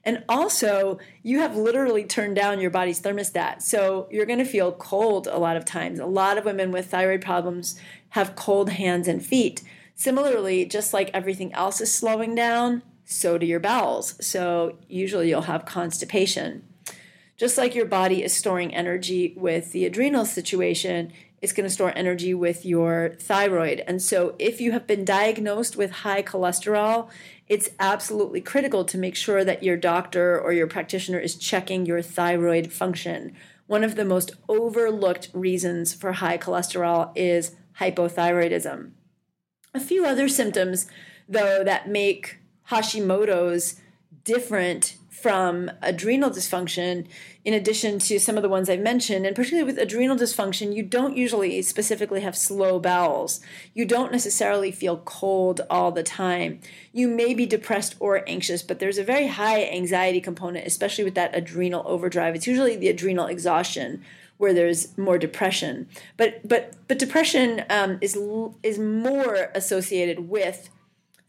[0.05, 3.63] And also, you have literally turned down your body's thermostat.
[3.63, 5.99] So you're going to feel cold a lot of times.
[5.99, 7.79] A lot of women with thyroid problems
[8.11, 9.63] have cold hands and feet.
[9.95, 14.15] Similarly, just like everything else is slowing down, so do your bowels.
[14.25, 16.63] So usually you'll have constipation.
[17.37, 21.93] Just like your body is storing energy with the adrenal situation, it's going to store
[21.97, 23.83] energy with your thyroid.
[23.87, 27.09] And so, if you have been diagnosed with high cholesterol,
[27.49, 32.03] it's absolutely critical to make sure that your doctor or your practitioner is checking your
[32.03, 33.35] thyroid function.
[33.67, 38.91] One of the most overlooked reasons for high cholesterol is hypothyroidism.
[39.73, 40.89] A few other symptoms,
[41.27, 42.40] though, that make
[42.71, 43.81] Hashimoto's
[44.25, 47.07] different from adrenal dysfunction,
[47.45, 50.83] in addition to some of the ones I've mentioned, and particularly with adrenal dysfunction, you
[50.83, 53.41] don't usually specifically have slow bowels.
[53.75, 56.61] You don't necessarily feel cold all the time.
[56.93, 61.17] You may be depressed or anxious, but there's a very high anxiety component, especially with
[61.17, 62.35] that adrenal overdrive.
[62.35, 64.03] It's usually the adrenal exhaustion
[64.39, 65.87] where there's more depression.
[66.17, 68.19] But but but depression um, is
[68.63, 70.71] is more associated with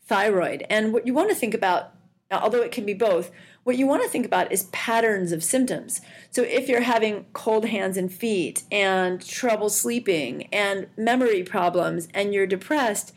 [0.06, 0.66] thyroid.
[0.70, 1.94] And what you want to think about,
[2.32, 3.32] although it can be both,
[3.64, 6.02] what you want to think about is patterns of symptoms.
[6.32, 12.34] So if you're having cold hands and feet and trouble sleeping and memory problems and
[12.34, 13.14] you're depressed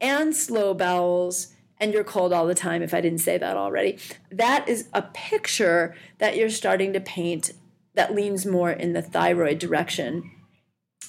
[0.00, 1.48] and slow bowels
[1.80, 3.98] and you're cold all the time, if I didn't say that already,
[4.30, 7.52] that is a picture that you're starting to paint
[7.94, 10.30] that leans more in the thyroid direction.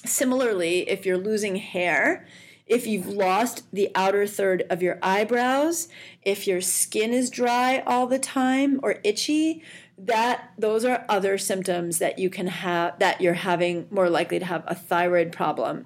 [0.04, 2.26] Similarly, if you're losing hair,
[2.70, 5.88] if you've lost the outer third of your eyebrows,
[6.22, 9.64] if your skin is dry all the time or itchy,
[9.98, 14.44] that those are other symptoms that you can have that you're having more likely to
[14.44, 15.84] have a thyroid problem.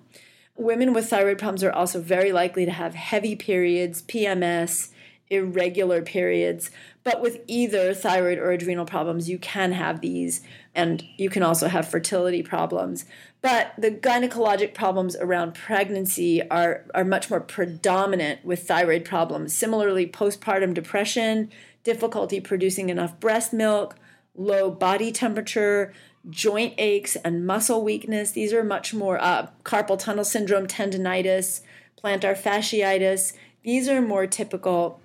[0.56, 4.90] Women with thyroid problems are also very likely to have heavy periods, PMS,
[5.30, 6.70] irregular periods,
[7.04, 10.40] but with either thyroid or adrenal problems, you can have these,
[10.74, 13.04] and you can also have fertility problems.
[13.42, 19.54] But the gynecologic problems around pregnancy are, are much more predominant with thyroid problems.
[19.54, 21.50] Similarly, postpartum depression,
[21.84, 23.96] difficulty producing enough breast milk,
[24.34, 25.92] low body temperature,
[26.30, 28.30] joint aches, and muscle weakness.
[28.30, 31.60] These are much more uh, carpal tunnel syndrome, tendonitis,
[32.02, 33.34] plantar fasciitis.
[33.62, 35.00] These are more typical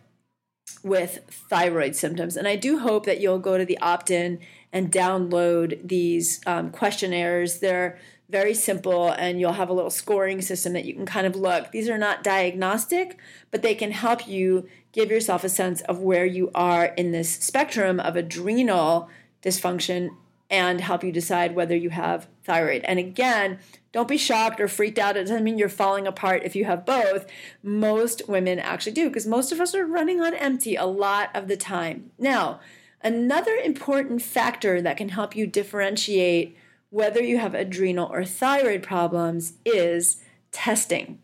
[0.84, 2.38] with thyroid symptoms.
[2.38, 4.40] And I do hope that you'll go to the opt in
[4.72, 7.60] and download these um, questionnaires.
[7.60, 7.98] They're
[8.30, 11.72] very simple, and you'll have a little scoring system that you can kind of look.
[11.72, 13.18] These are not diagnostic,
[13.50, 17.32] but they can help you give yourself a sense of where you are in this
[17.32, 19.10] spectrum of adrenal
[19.42, 20.10] dysfunction
[20.50, 22.84] and help you decide whether you have thyroid.
[22.86, 23.60] And again,
[23.92, 25.18] don't be shocked or freaked out.
[25.18, 27.26] It doesn't mean you're falling apart if you have both.
[27.64, 31.48] Most women actually do because most of us are running on empty a lot of
[31.48, 32.12] the time.
[32.18, 32.60] Now,
[33.02, 36.56] another important factor that can help you differentiate
[36.92, 40.18] whether you have adrenal or thyroid problems is
[40.52, 41.20] testing.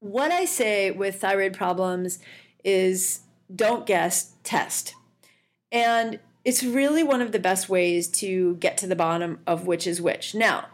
[0.00, 2.18] What I say with thyroid problems
[2.62, 3.20] is
[3.54, 4.94] don't guess, test.
[5.70, 9.86] And it's really one of the best ways to get to the bottom of which
[9.86, 10.34] is which.
[10.34, 10.66] Now,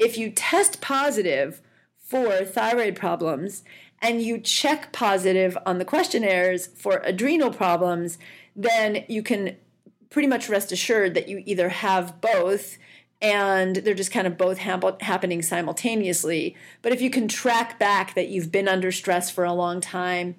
[0.00, 1.60] if you test positive
[1.98, 3.62] for thyroid problems
[4.02, 8.18] and you check positive on the questionnaires for adrenal problems,
[8.56, 9.56] then you can
[10.08, 12.78] pretty much rest assured that you either have both
[13.22, 16.56] and they're just kind of both happening simultaneously.
[16.80, 20.36] But if you can track back that you've been under stress for a long time,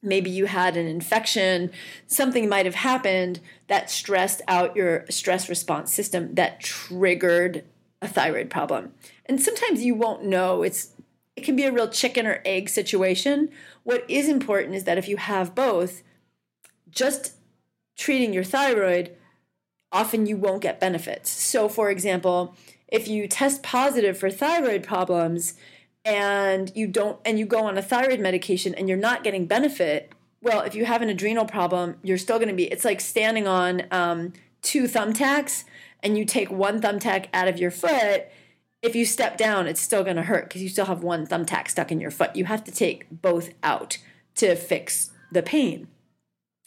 [0.00, 1.72] maybe you had an infection,
[2.06, 7.64] something might have happened that stressed out your stress response system that triggered
[8.02, 8.92] a thyroid problem.
[9.26, 10.62] And sometimes you won't know.
[10.62, 10.92] It's
[11.34, 13.50] it can be a real chicken or egg situation.
[13.82, 16.02] What is important is that if you have both,
[16.90, 17.34] just
[17.96, 19.14] treating your thyroid
[19.92, 21.30] often you won't get benefits.
[21.30, 22.54] So, for example,
[22.88, 25.54] if you test positive for thyroid problems
[26.04, 30.12] and you don't and you go on a thyroid medication and you're not getting benefit,
[30.42, 32.64] well, if you have an adrenal problem, you're still going to be.
[32.64, 34.32] It's like standing on um,
[34.62, 35.64] two thumbtacks
[36.06, 38.26] and you take one thumbtack out of your foot.
[38.80, 41.68] If you step down, it's still going to hurt because you still have one thumbtack
[41.68, 42.36] stuck in your foot.
[42.36, 43.98] You have to take both out
[44.36, 45.88] to fix the pain.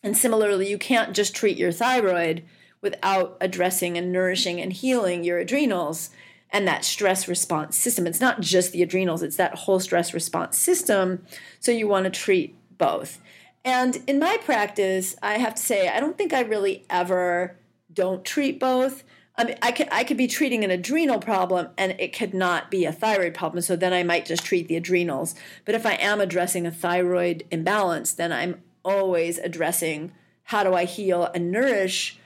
[0.03, 2.43] And similarly, you can't just treat your thyroid
[2.81, 6.09] without addressing and nourishing and healing your adrenals
[6.51, 8.07] and that stress response system.
[8.07, 11.23] It's not just the adrenals, it's that whole stress response system.
[11.61, 13.21] So you want to treat both.
[13.63, 17.55] And in my practice, I have to say, I don't think I really ever
[17.93, 19.05] don't treat both.
[19.39, 22.69] I mean, I could I could be treating an adrenal problem and it could not
[22.69, 23.61] be a thyroid problem.
[23.61, 25.33] So then I might just treat the adrenals.
[25.63, 30.11] But if I am addressing a thyroid imbalance, then I'm always addressing
[30.43, 32.19] how do I heal and nourish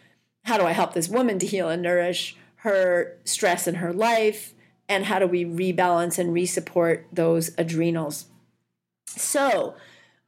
[0.45, 4.53] how do I help this woman to heal and nourish her stress in her life?
[4.89, 8.26] And how do we rebalance and resupport those adrenals?
[9.07, 9.76] So,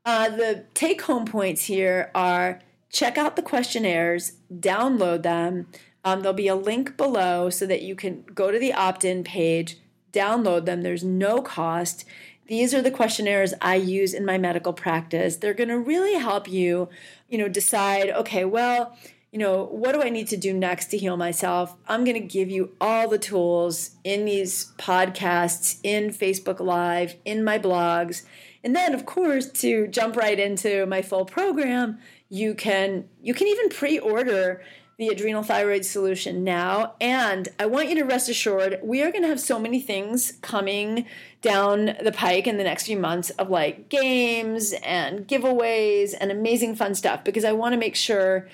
[0.06, 5.68] uh, the take home points here are check out the questionnaires, download them.
[6.06, 9.24] Um, there'll be a link below so that you can go to the opt in
[9.24, 9.80] page,
[10.14, 10.84] download them.
[10.84, 12.06] There's no cost.
[12.47, 15.38] These are the questionnaires I use in my medical practice.
[15.38, 16.89] They're going to really help you,
[17.28, 18.95] you know, decide, okay, well,
[19.32, 21.76] you know, what do I need to do next to heal myself?
[21.88, 27.43] I'm going to give you all the tools in these podcasts, in Facebook Live, in
[27.43, 28.22] my blogs.
[28.64, 31.99] And then of course to jump right into my full program,
[32.30, 34.64] you can you can even pre-order
[34.98, 36.93] the adrenal thyroid solution now.
[37.02, 40.34] And I want you to rest assured, we are going to have so many things
[40.41, 41.06] coming
[41.41, 46.76] down the pike in the next few months of like games and giveaways and amazing
[46.76, 48.48] fun stuff because I want to make sure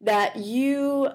[0.00, 1.08] that you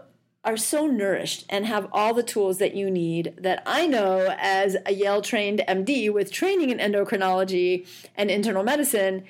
[0.43, 4.75] are so nourished and have all the tools that you need that I know as
[4.87, 9.23] a Yale trained MD with training in endocrinology and internal medicine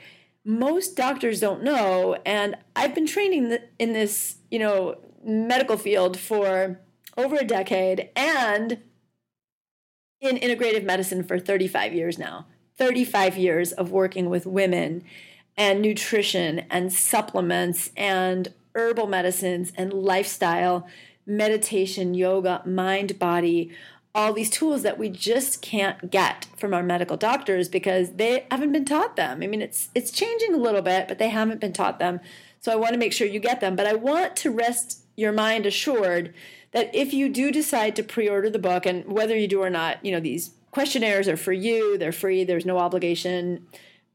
[0.43, 6.80] most doctors don't know and I've been training in this, you know, medical field for
[7.17, 8.82] over a decade and
[10.19, 12.45] in integrative medicine for 35 years now.
[12.78, 15.03] 35 years of working with women
[15.57, 20.88] and nutrition and supplements and herbal medicines and lifestyle,
[21.26, 23.72] meditation, yoga, mind, body,
[24.13, 28.72] all these tools that we just can't get from our medical doctors because they haven't
[28.72, 29.41] been taught them.
[29.41, 32.19] I mean, it's it's changing a little bit, but they haven't been taught them.
[32.59, 35.32] So I want to make sure you get them, but I want to rest your
[35.32, 36.34] mind assured
[36.72, 40.03] that if you do decide to pre-order the book and whether you do or not,
[40.05, 43.68] you know, these questionnaires are for you, they're free, there's no obligation.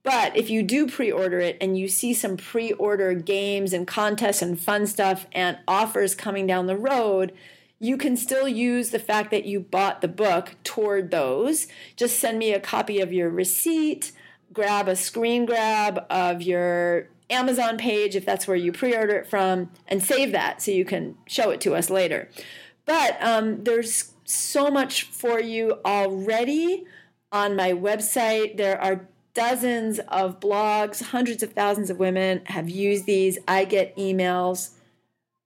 [0.02, 4.58] But if you do pre-order it and you see some pre-order games and contests and
[4.58, 7.32] fun stuff and offers coming down the road,
[7.78, 11.66] you can still use the fact that you bought the book toward those.
[11.96, 14.12] Just send me a copy of your receipt,
[14.52, 19.70] grab a screen grab of your Amazon page if that's where you pre-order it from,
[19.88, 22.28] and save that so you can show it to us later.
[22.84, 26.84] But um, there's so much for you already
[27.32, 28.56] on my website.
[28.56, 33.38] There are dozens of blogs, hundreds of thousands of women have used these.
[33.46, 34.70] I get emails,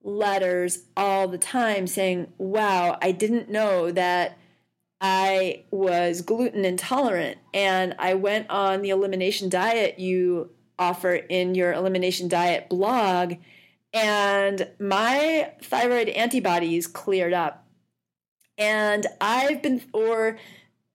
[0.03, 4.39] letters all the time saying, Wow, I didn't know that
[5.01, 10.51] I was gluten intolerant and I went on the elimination diet you
[10.81, 13.35] offer in your elimination diet blog
[13.93, 17.67] and my thyroid antibodies cleared up.
[18.59, 20.39] And i've been or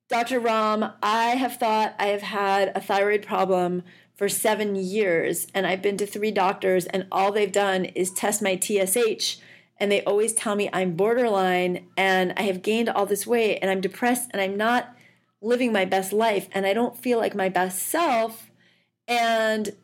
[0.07, 3.81] dr romm i have thought i have had a thyroid problem
[4.13, 8.39] for seven years and i've been to three doctors and all they've done is test
[8.39, 9.37] my tsh
[9.77, 13.71] and they always tell me i'm borderline and i have gained all this weight and
[13.71, 14.95] i'm depressed and i'm not
[15.41, 18.51] living my best life and i don't feel like my best self
[19.07, 19.75] and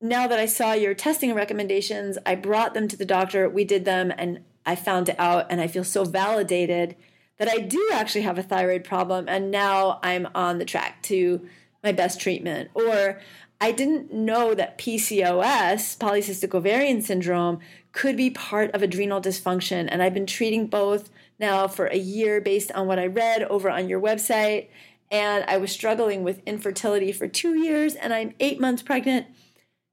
[0.00, 3.48] now that I saw your testing recommendations, I brought them to the doctor.
[3.48, 6.96] We did them and I found it out, and I feel so validated
[7.38, 9.28] that I do actually have a thyroid problem.
[9.28, 11.46] And now I'm on the track to
[11.84, 12.70] my best treatment.
[12.74, 13.20] Or
[13.60, 17.60] I didn't know that PCOS, polycystic ovarian syndrome,
[17.92, 19.88] could be part of adrenal dysfunction.
[19.88, 23.70] And I've been treating both now for a year based on what I read over
[23.70, 24.68] on your website.
[25.10, 29.26] And I was struggling with infertility for two years, and I'm eight months pregnant.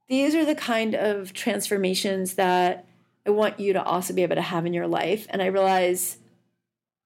[0.08, 2.86] These are the kind of transformations that
[3.26, 5.28] I want you to also be able to have in your life.
[5.30, 6.18] And I realize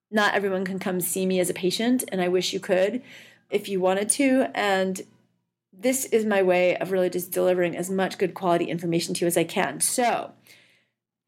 [0.09, 3.01] not everyone can come see me as a patient, and I wish you could
[3.49, 4.47] if you wanted to.
[4.55, 5.01] And
[5.71, 9.27] this is my way of really just delivering as much good quality information to you
[9.27, 9.79] as I can.
[9.79, 10.31] So,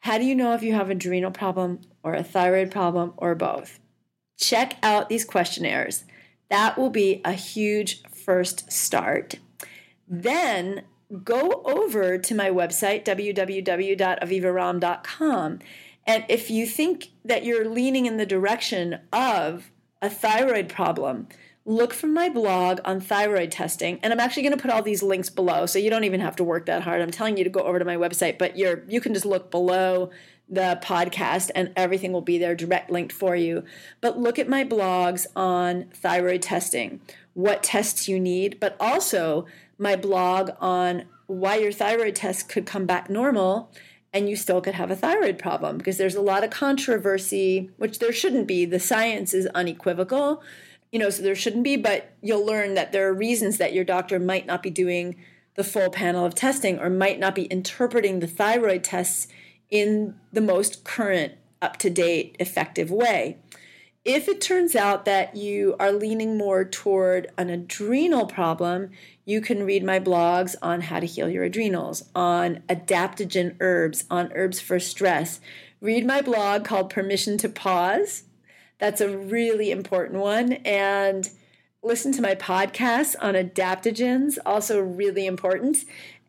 [0.01, 3.79] how do you know if you have adrenal problem or a thyroid problem or both?
[4.37, 6.05] Check out these questionnaires.
[6.49, 9.35] That will be a huge first start.
[10.07, 10.83] Then
[11.23, 15.59] go over to my website, www.avivaromm.com.
[16.07, 19.69] And if you think that you're leaning in the direction of
[20.01, 21.27] a thyroid problem,
[21.65, 23.99] look for my blog on thyroid testing.
[24.01, 26.35] And I'm actually going to put all these links below, so you don't even have
[26.37, 27.01] to work that hard.
[27.01, 29.51] I'm telling you to go over to my website, but you're you can just look
[29.51, 30.09] below
[30.49, 33.63] the podcast and everything will be there direct linked for you.
[34.01, 37.01] But look at my blogs on thyroid testing,
[37.33, 39.45] what tests you need, but also
[39.77, 43.71] my blog on why your thyroid test could come back normal
[44.11, 47.99] and you still could have a thyroid problem because there's a lot of controversy, which
[47.99, 48.65] there shouldn't be.
[48.65, 50.41] The science is unequivocal,
[50.91, 53.83] you know, so there shouldn't be, but you'll learn that there are reasons that your
[53.83, 55.15] doctor might not be doing
[55.55, 59.27] the full panel of testing or might not be interpreting the thyroid tests
[59.69, 63.37] in the most current, up to date, effective way.
[64.05, 68.91] If it turns out that you are leaning more toward an adrenal problem,
[69.25, 74.31] you can read my blogs on how to heal your adrenals, on adaptogen herbs, on
[74.33, 75.41] herbs for stress.
[75.81, 78.23] Read my blog called Permission to Pause.
[78.79, 80.53] That's a really important one.
[80.53, 81.29] And
[81.83, 85.77] listen to my podcasts on adaptogens, also really important.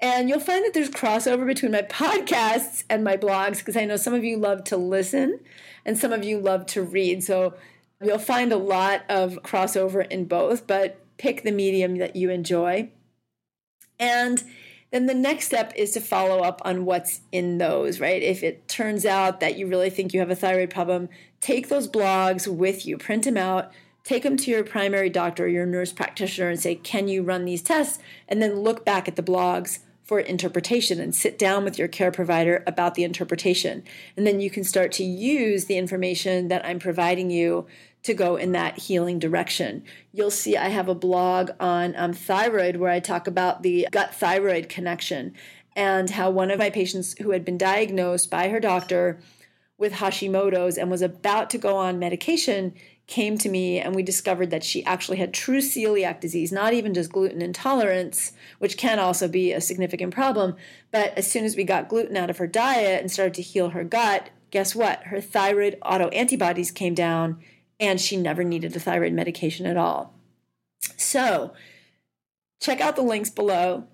[0.03, 3.97] And you'll find that there's crossover between my podcasts and my blogs because I know
[3.97, 5.41] some of you love to listen
[5.85, 7.23] and some of you love to read.
[7.23, 7.55] So
[8.03, 12.91] you'll find a lot of crossover in both, but pick the medium that you enjoy.
[13.99, 14.43] And
[14.91, 18.23] then the next step is to follow up on what's in those, right?
[18.23, 21.87] If it turns out that you really think you have a thyroid problem, take those
[21.87, 23.71] blogs with you, print them out,
[24.03, 27.45] take them to your primary doctor or your nurse practitioner and say, Can you run
[27.45, 27.99] these tests?
[28.27, 29.81] And then look back at the blogs
[30.11, 33.85] for interpretation and sit down with your care provider about the interpretation.
[34.17, 37.69] And then you can start to use the information that I'm providing you
[38.03, 39.85] to go in that healing direction.
[40.11, 44.13] You'll see I have a blog on um, thyroid where I talk about the gut
[44.13, 45.33] thyroid connection
[45.77, 49.21] and how one of my patients who had been diagnosed by her doctor
[49.79, 52.75] with Hashimoto's and was about to go on medication
[53.11, 56.95] came to me and we discovered that she actually had true celiac disease, not even
[56.95, 60.57] just gluten intolerance, which can also be a significant problem.
[60.91, 63.71] But as soon as we got gluten out of her diet and started to heal
[63.71, 65.03] her gut, guess what?
[65.05, 67.43] Her thyroid autoantibodies came down
[67.79, 70.15] and she never needed a thyroid medication at all.
[70.97, 71.53] So,
[72.61, 73.85] check out the links below,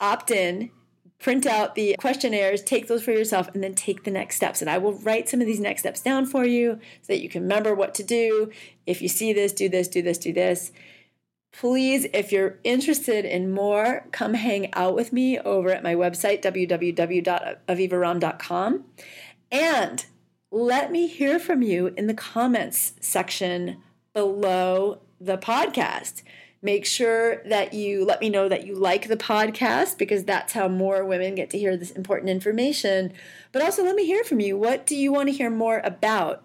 [0.00, 0.70] opt in,
[1.22, 4.60] print out the questionnaires, take those for yourself, and then take the next steps.
[4.60, 7.28] And I will write some of these next steps down for you so that you
[7.28, 8.50] can remember what to do.
[8.86, 10.72] If you see this, do this, do this, do this.
[11.52, 16.42] Please, if you're interested in more, come hang out with me over at my website,
[16.42, 18.84] www.avivaromm.com.
[19.50, 20.06] And
[20.50, 23.76] let me hear from you in the comments section
[24.12, 26.22] below the podcast.
[26.64, 30.68] Make sure that you let me know that you like the podcast because that's how
[30.68, 33.12] more women get to hear this important information.
[33.50, 34.56] But also, let me hear from you.
[34.56, 36.44] What do you want to hear more about?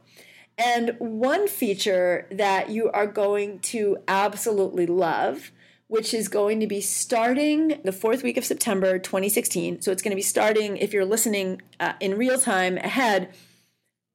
[0.57, 5.51] And one feature that you are going to absolutely love,
[5.87, 9.81] which is going to be starting the fourth week of September 2016.
[9.81, 13.31] So it's going to be starting, if you're listening uh, in real time ahead,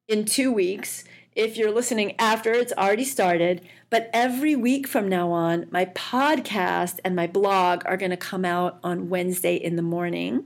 [0.09, 1.05] in two weeks.
[1.35, 3.62] If you're listening after, it's already started.
[3.89, 8.45] But every week from now on, my podcast and my blog are going to come
[8.45, 10.45] out on Wednesday in the morning.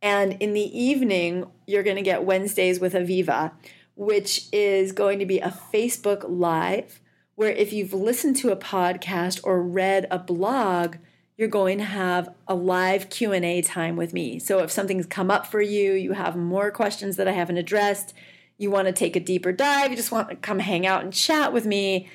[0.00, 3.52] And in the evening, you're going to get Wednesdays with Aviva,
[3.96, 7.00] which is going to be a Facebook Live
[7.34, 10.96] where if you've listened to a podcast or read a blog,
[11.36, 14.40] you're going to have a live Q&A time with me.
[14.40, 18.12] So if something's come up for you, you have more questions that I haven't addressed,
[18.58, 21.12] you want to take a deeper dive, you just want to come hang out and
[21.12, 22.08] chat with me,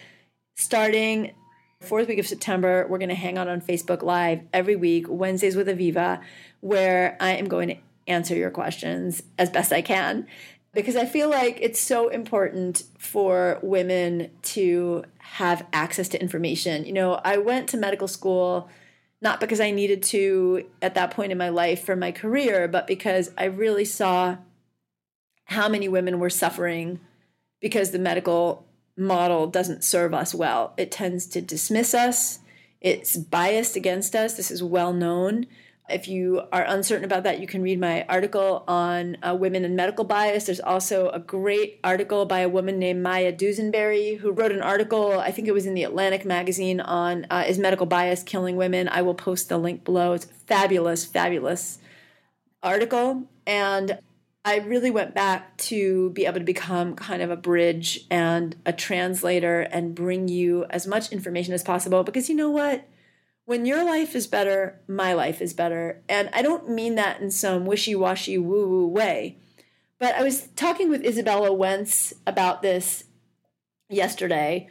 [0.56, 1.32] starting
[1.84, 5.56] fourth week of September, we're going to hang out on Facebook Live every week, Wednesdays
[5.56, 6.22] with Aviva,
[6.62, 7.78] where I am going to
[8.08, 10.28] answer your questions as best I can.
[10.74, 16.86] Because I feel like it's so important for women to have access to information.
[16.86, 18.70] You know, I went to medical school
[19.22, 22.88] not because I needed to at that point in my life for my career, but
[22.88, 24.38] because I really saw
[25.46, 27.00] how many women were suffering
[27.62, 28.66] because the medical
[28.98, 30.74] model doesn't serve us well.
[30.78, 32.40] It tends to dismiss us,
[32.82, 34.36] it's biased against us.
[34.36, 35.48] This is well known.
[35.90, 39.76] If you are uncertain about that, you can read my article on uh, women and
[39.76, 40.46] medical bias.
[40.46, 45.20] There's also a great article by a woman named Maya Dusenbery who wrote an article,
[45.20, 48.88] I think it was in the Atlantic magazine, on uh, Is Medical Bias Killing Women?
[48.90, 50.14] I will post the link below.
[50.14, 51.80] It's fabulous, fabulous
[52.62, 53.24] article.
[53.46, 54.00] And
[54.46, 58.74] I really went back to be able to become kind of a bridge and a
[58.74, 62.88] translator and bring you as much information as possible because you know what?
[63.46, 66.02] When your life is better, my life is better.
[66.10, 69.38] And I don't mean that in some wishy washy woo woo way.
[70.00, 73.06] But I was talking with Izabella Wentz about this
[73.90, 74.68] yesterday,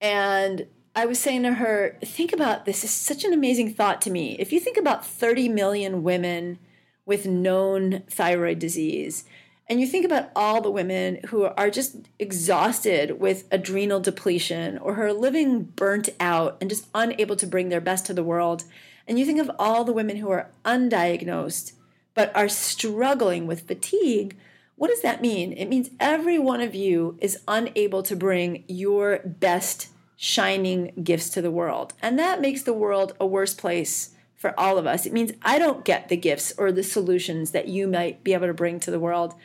[0.00, 0.66] and
[0.96, 2.82] I was saying to her, think about this.
[2.82, 4.36] It's such an amazing thought to me.
[4.40, 6.58] If you think about 30 million women
[7.04, 9.24] with known thyroid disease.
[9.68, 14.94] And you think about all the women who are just exhausted with adrenal depletion or
[14.94, 18.64] who are living burnt out and just unable to bring their best to the world.
[19.06, 21.72] And you think of all the women who are undiagnosed
[22.14, 24.36] but are struggling with fatigue.
[24.76, 25.52] What does that mean?
[25.52, 31.42] It means every one of you is unable to bring your best shining gifts to
[31.42, 31.94] the world.
[32.02, 34.11] And that makes the world a worse place
[34.42, 35.06] for all of us.
[35.06, 38.48] It means I don't get the gifts or the solutions that you might be able
[38.48, 39.36] to bring to the world.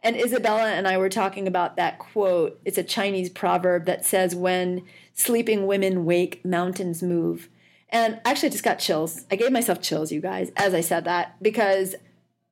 [0.00, 2.60] And Izabella and I were talking about that quote.
[2.64, 7.48] It's a Chinese proverb that says, When sleeping women wake, mountains move.
[7.88, 9.24] And actually, I just got chills.
[9.28, 11.96] I gave myself chills, you guys, as I said that, because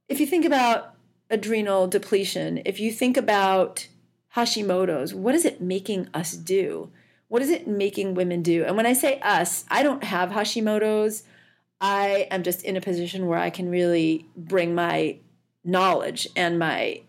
[0.09, 0.97] if you think about
[1.31, 3.87] adrenal depletion, if you think about
[4.35, 6.91] Hashimoto's, what is it making us do?
[7.29, 8.65] What is it making women do?
[8.65, 11.23] And when I say us, I don't have Hashimoto's.
[11.83, 15.17] I am just in a position where I can really bring my
[15.65, 17.03] knowledge and my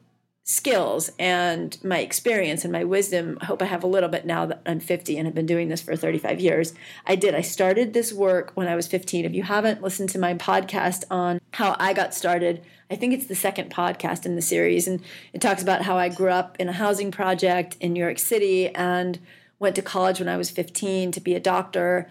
[0.45, 3.37] skills and my experience and my wisdom.
[3.39, 5.69] I hope I have a little bit now that I'm 50 and have been doing
[5.69, 6.73] this for 35 years.
[7.05, 7.35] I did.
[7.35, 9.25] I started this work when I was 15.
[9.25, 13.27] If you haven't listened to my podcast on how I got started, I think it's
[13.27, 14.87] the second podcast in the series.
[14.87, 15.01] And
[15.33, 18.69] it talks about how I grew up in a housing project in New York City
[18.69, 19.19] and
[19.59, 22.09] went to college when I was 15 to be a doctor.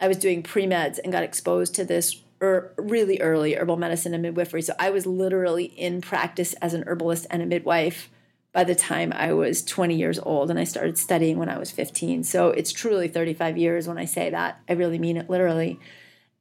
[0.00, 4.14] I was doing pre meds and got exposed to this er, really early herbal medicine
[4.14, 4.62] and midwifery.
[4.62, 8.10] So I was literally in practice as an herbalist and a midwife
[8.52, 11.70] by the time I was 20 years old, and I started studying when I was
[11.70, 12.24] 15.
[12.24, 14.60] So it's truly 35 years when I say that.
[14.68, 15.78] I really mean it literally.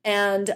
[0.05, 0.47] And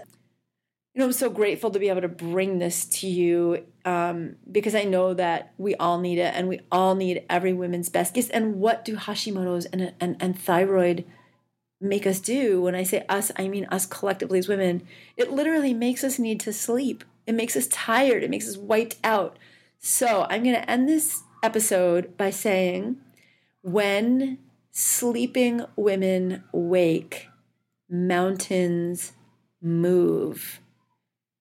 [0.94, 4.74] you know, I'm so grateful to be able to bring this to you um, because
[4.74, 8.30] I know that we all need it, and we all need every woman's best gifts.
[8.30, 11.06] And what do Hashimoto's and and, and thyroid
[11.82, 12.62] make us do.
[12.62, 14.84] When I say us, I mean us collectively as women.
[15.18, 17.04] It literally makes us need to sleep.
[17.26, 18.24] It makes us tired.
[18.24, 19.38] It makes us wiped out.
[19.80, 22.98] So I'm going to end this episode by saying
[23.62, 24.40] when
[24.72, 27.28] sleeping women wake,
[27.90, 29.14] mountains
[29.62, 30.60] move.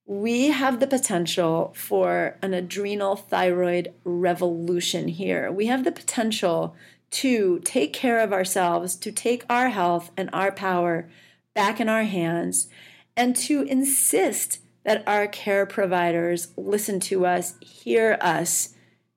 [0.06, 5.52] We have the potential for an adrenal thyroid revolution here.
[5.52, 6.74] We have the potential
[7.10, 11.08] to take care of ourselves, to take our health and our power
[11.54, 12.68] back in our hands,
[13.16, 18.74] and to insist that our care providers listen to us, hear us,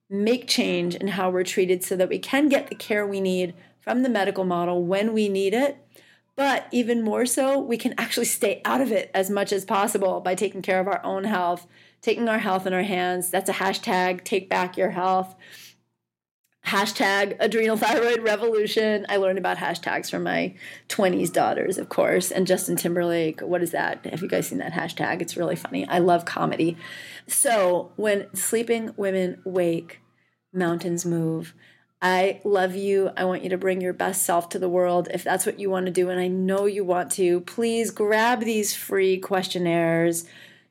[0.09, 3.53] make change in how we're treated so that we can get the care we need
[3.79, 5.77] from the medical model when we need it.
[6.35, 10.21] But even more so, we can actually stay out of it as much as possible
[10.21, 11.67] by taking care of our own health,
[12.01, 13.29] taking our health in our hands.
[13.29, 15.35] That's a hashtag, take back your health
[16.65, 19.05] hashtag adrenal thyroid revolution.
[19.09, 20.55] I learned about hashtags from my
[20.89, 23.41] 20s daughters, of course, and Justin Timberlake.
[23.41, 24.05] What is that?
[24.05, 25.21] Have you guys seen that hashtag?
[25.21, 25.87] It's really funny.
[25.87, 26.77] I love comedy.
[27.27, 30.01] So, when sleeping women wake,
[30.53, 31.53] mountains move.
[32.01, 33.11] I love you.
[33.15, 35.07] I want you to bring your best self to the world.
[35.13, 38.41] If that's what you want to do, and I know you want to, please grab
[38.41, 40.25] these free questionnaires.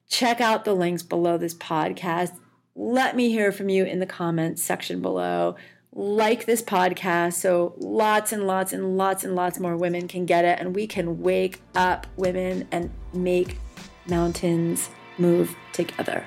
[0.08, 2.32] Check out the links below this podcast.
[2.74, 5.56] Let me hear from you in the comments section below
[5.92, 10.44] like this podcast so lots and lots and lots and lots more women can get
[10.44, 13.58] it and we can wake up women and make
[14.06, 16.26] mountains move together.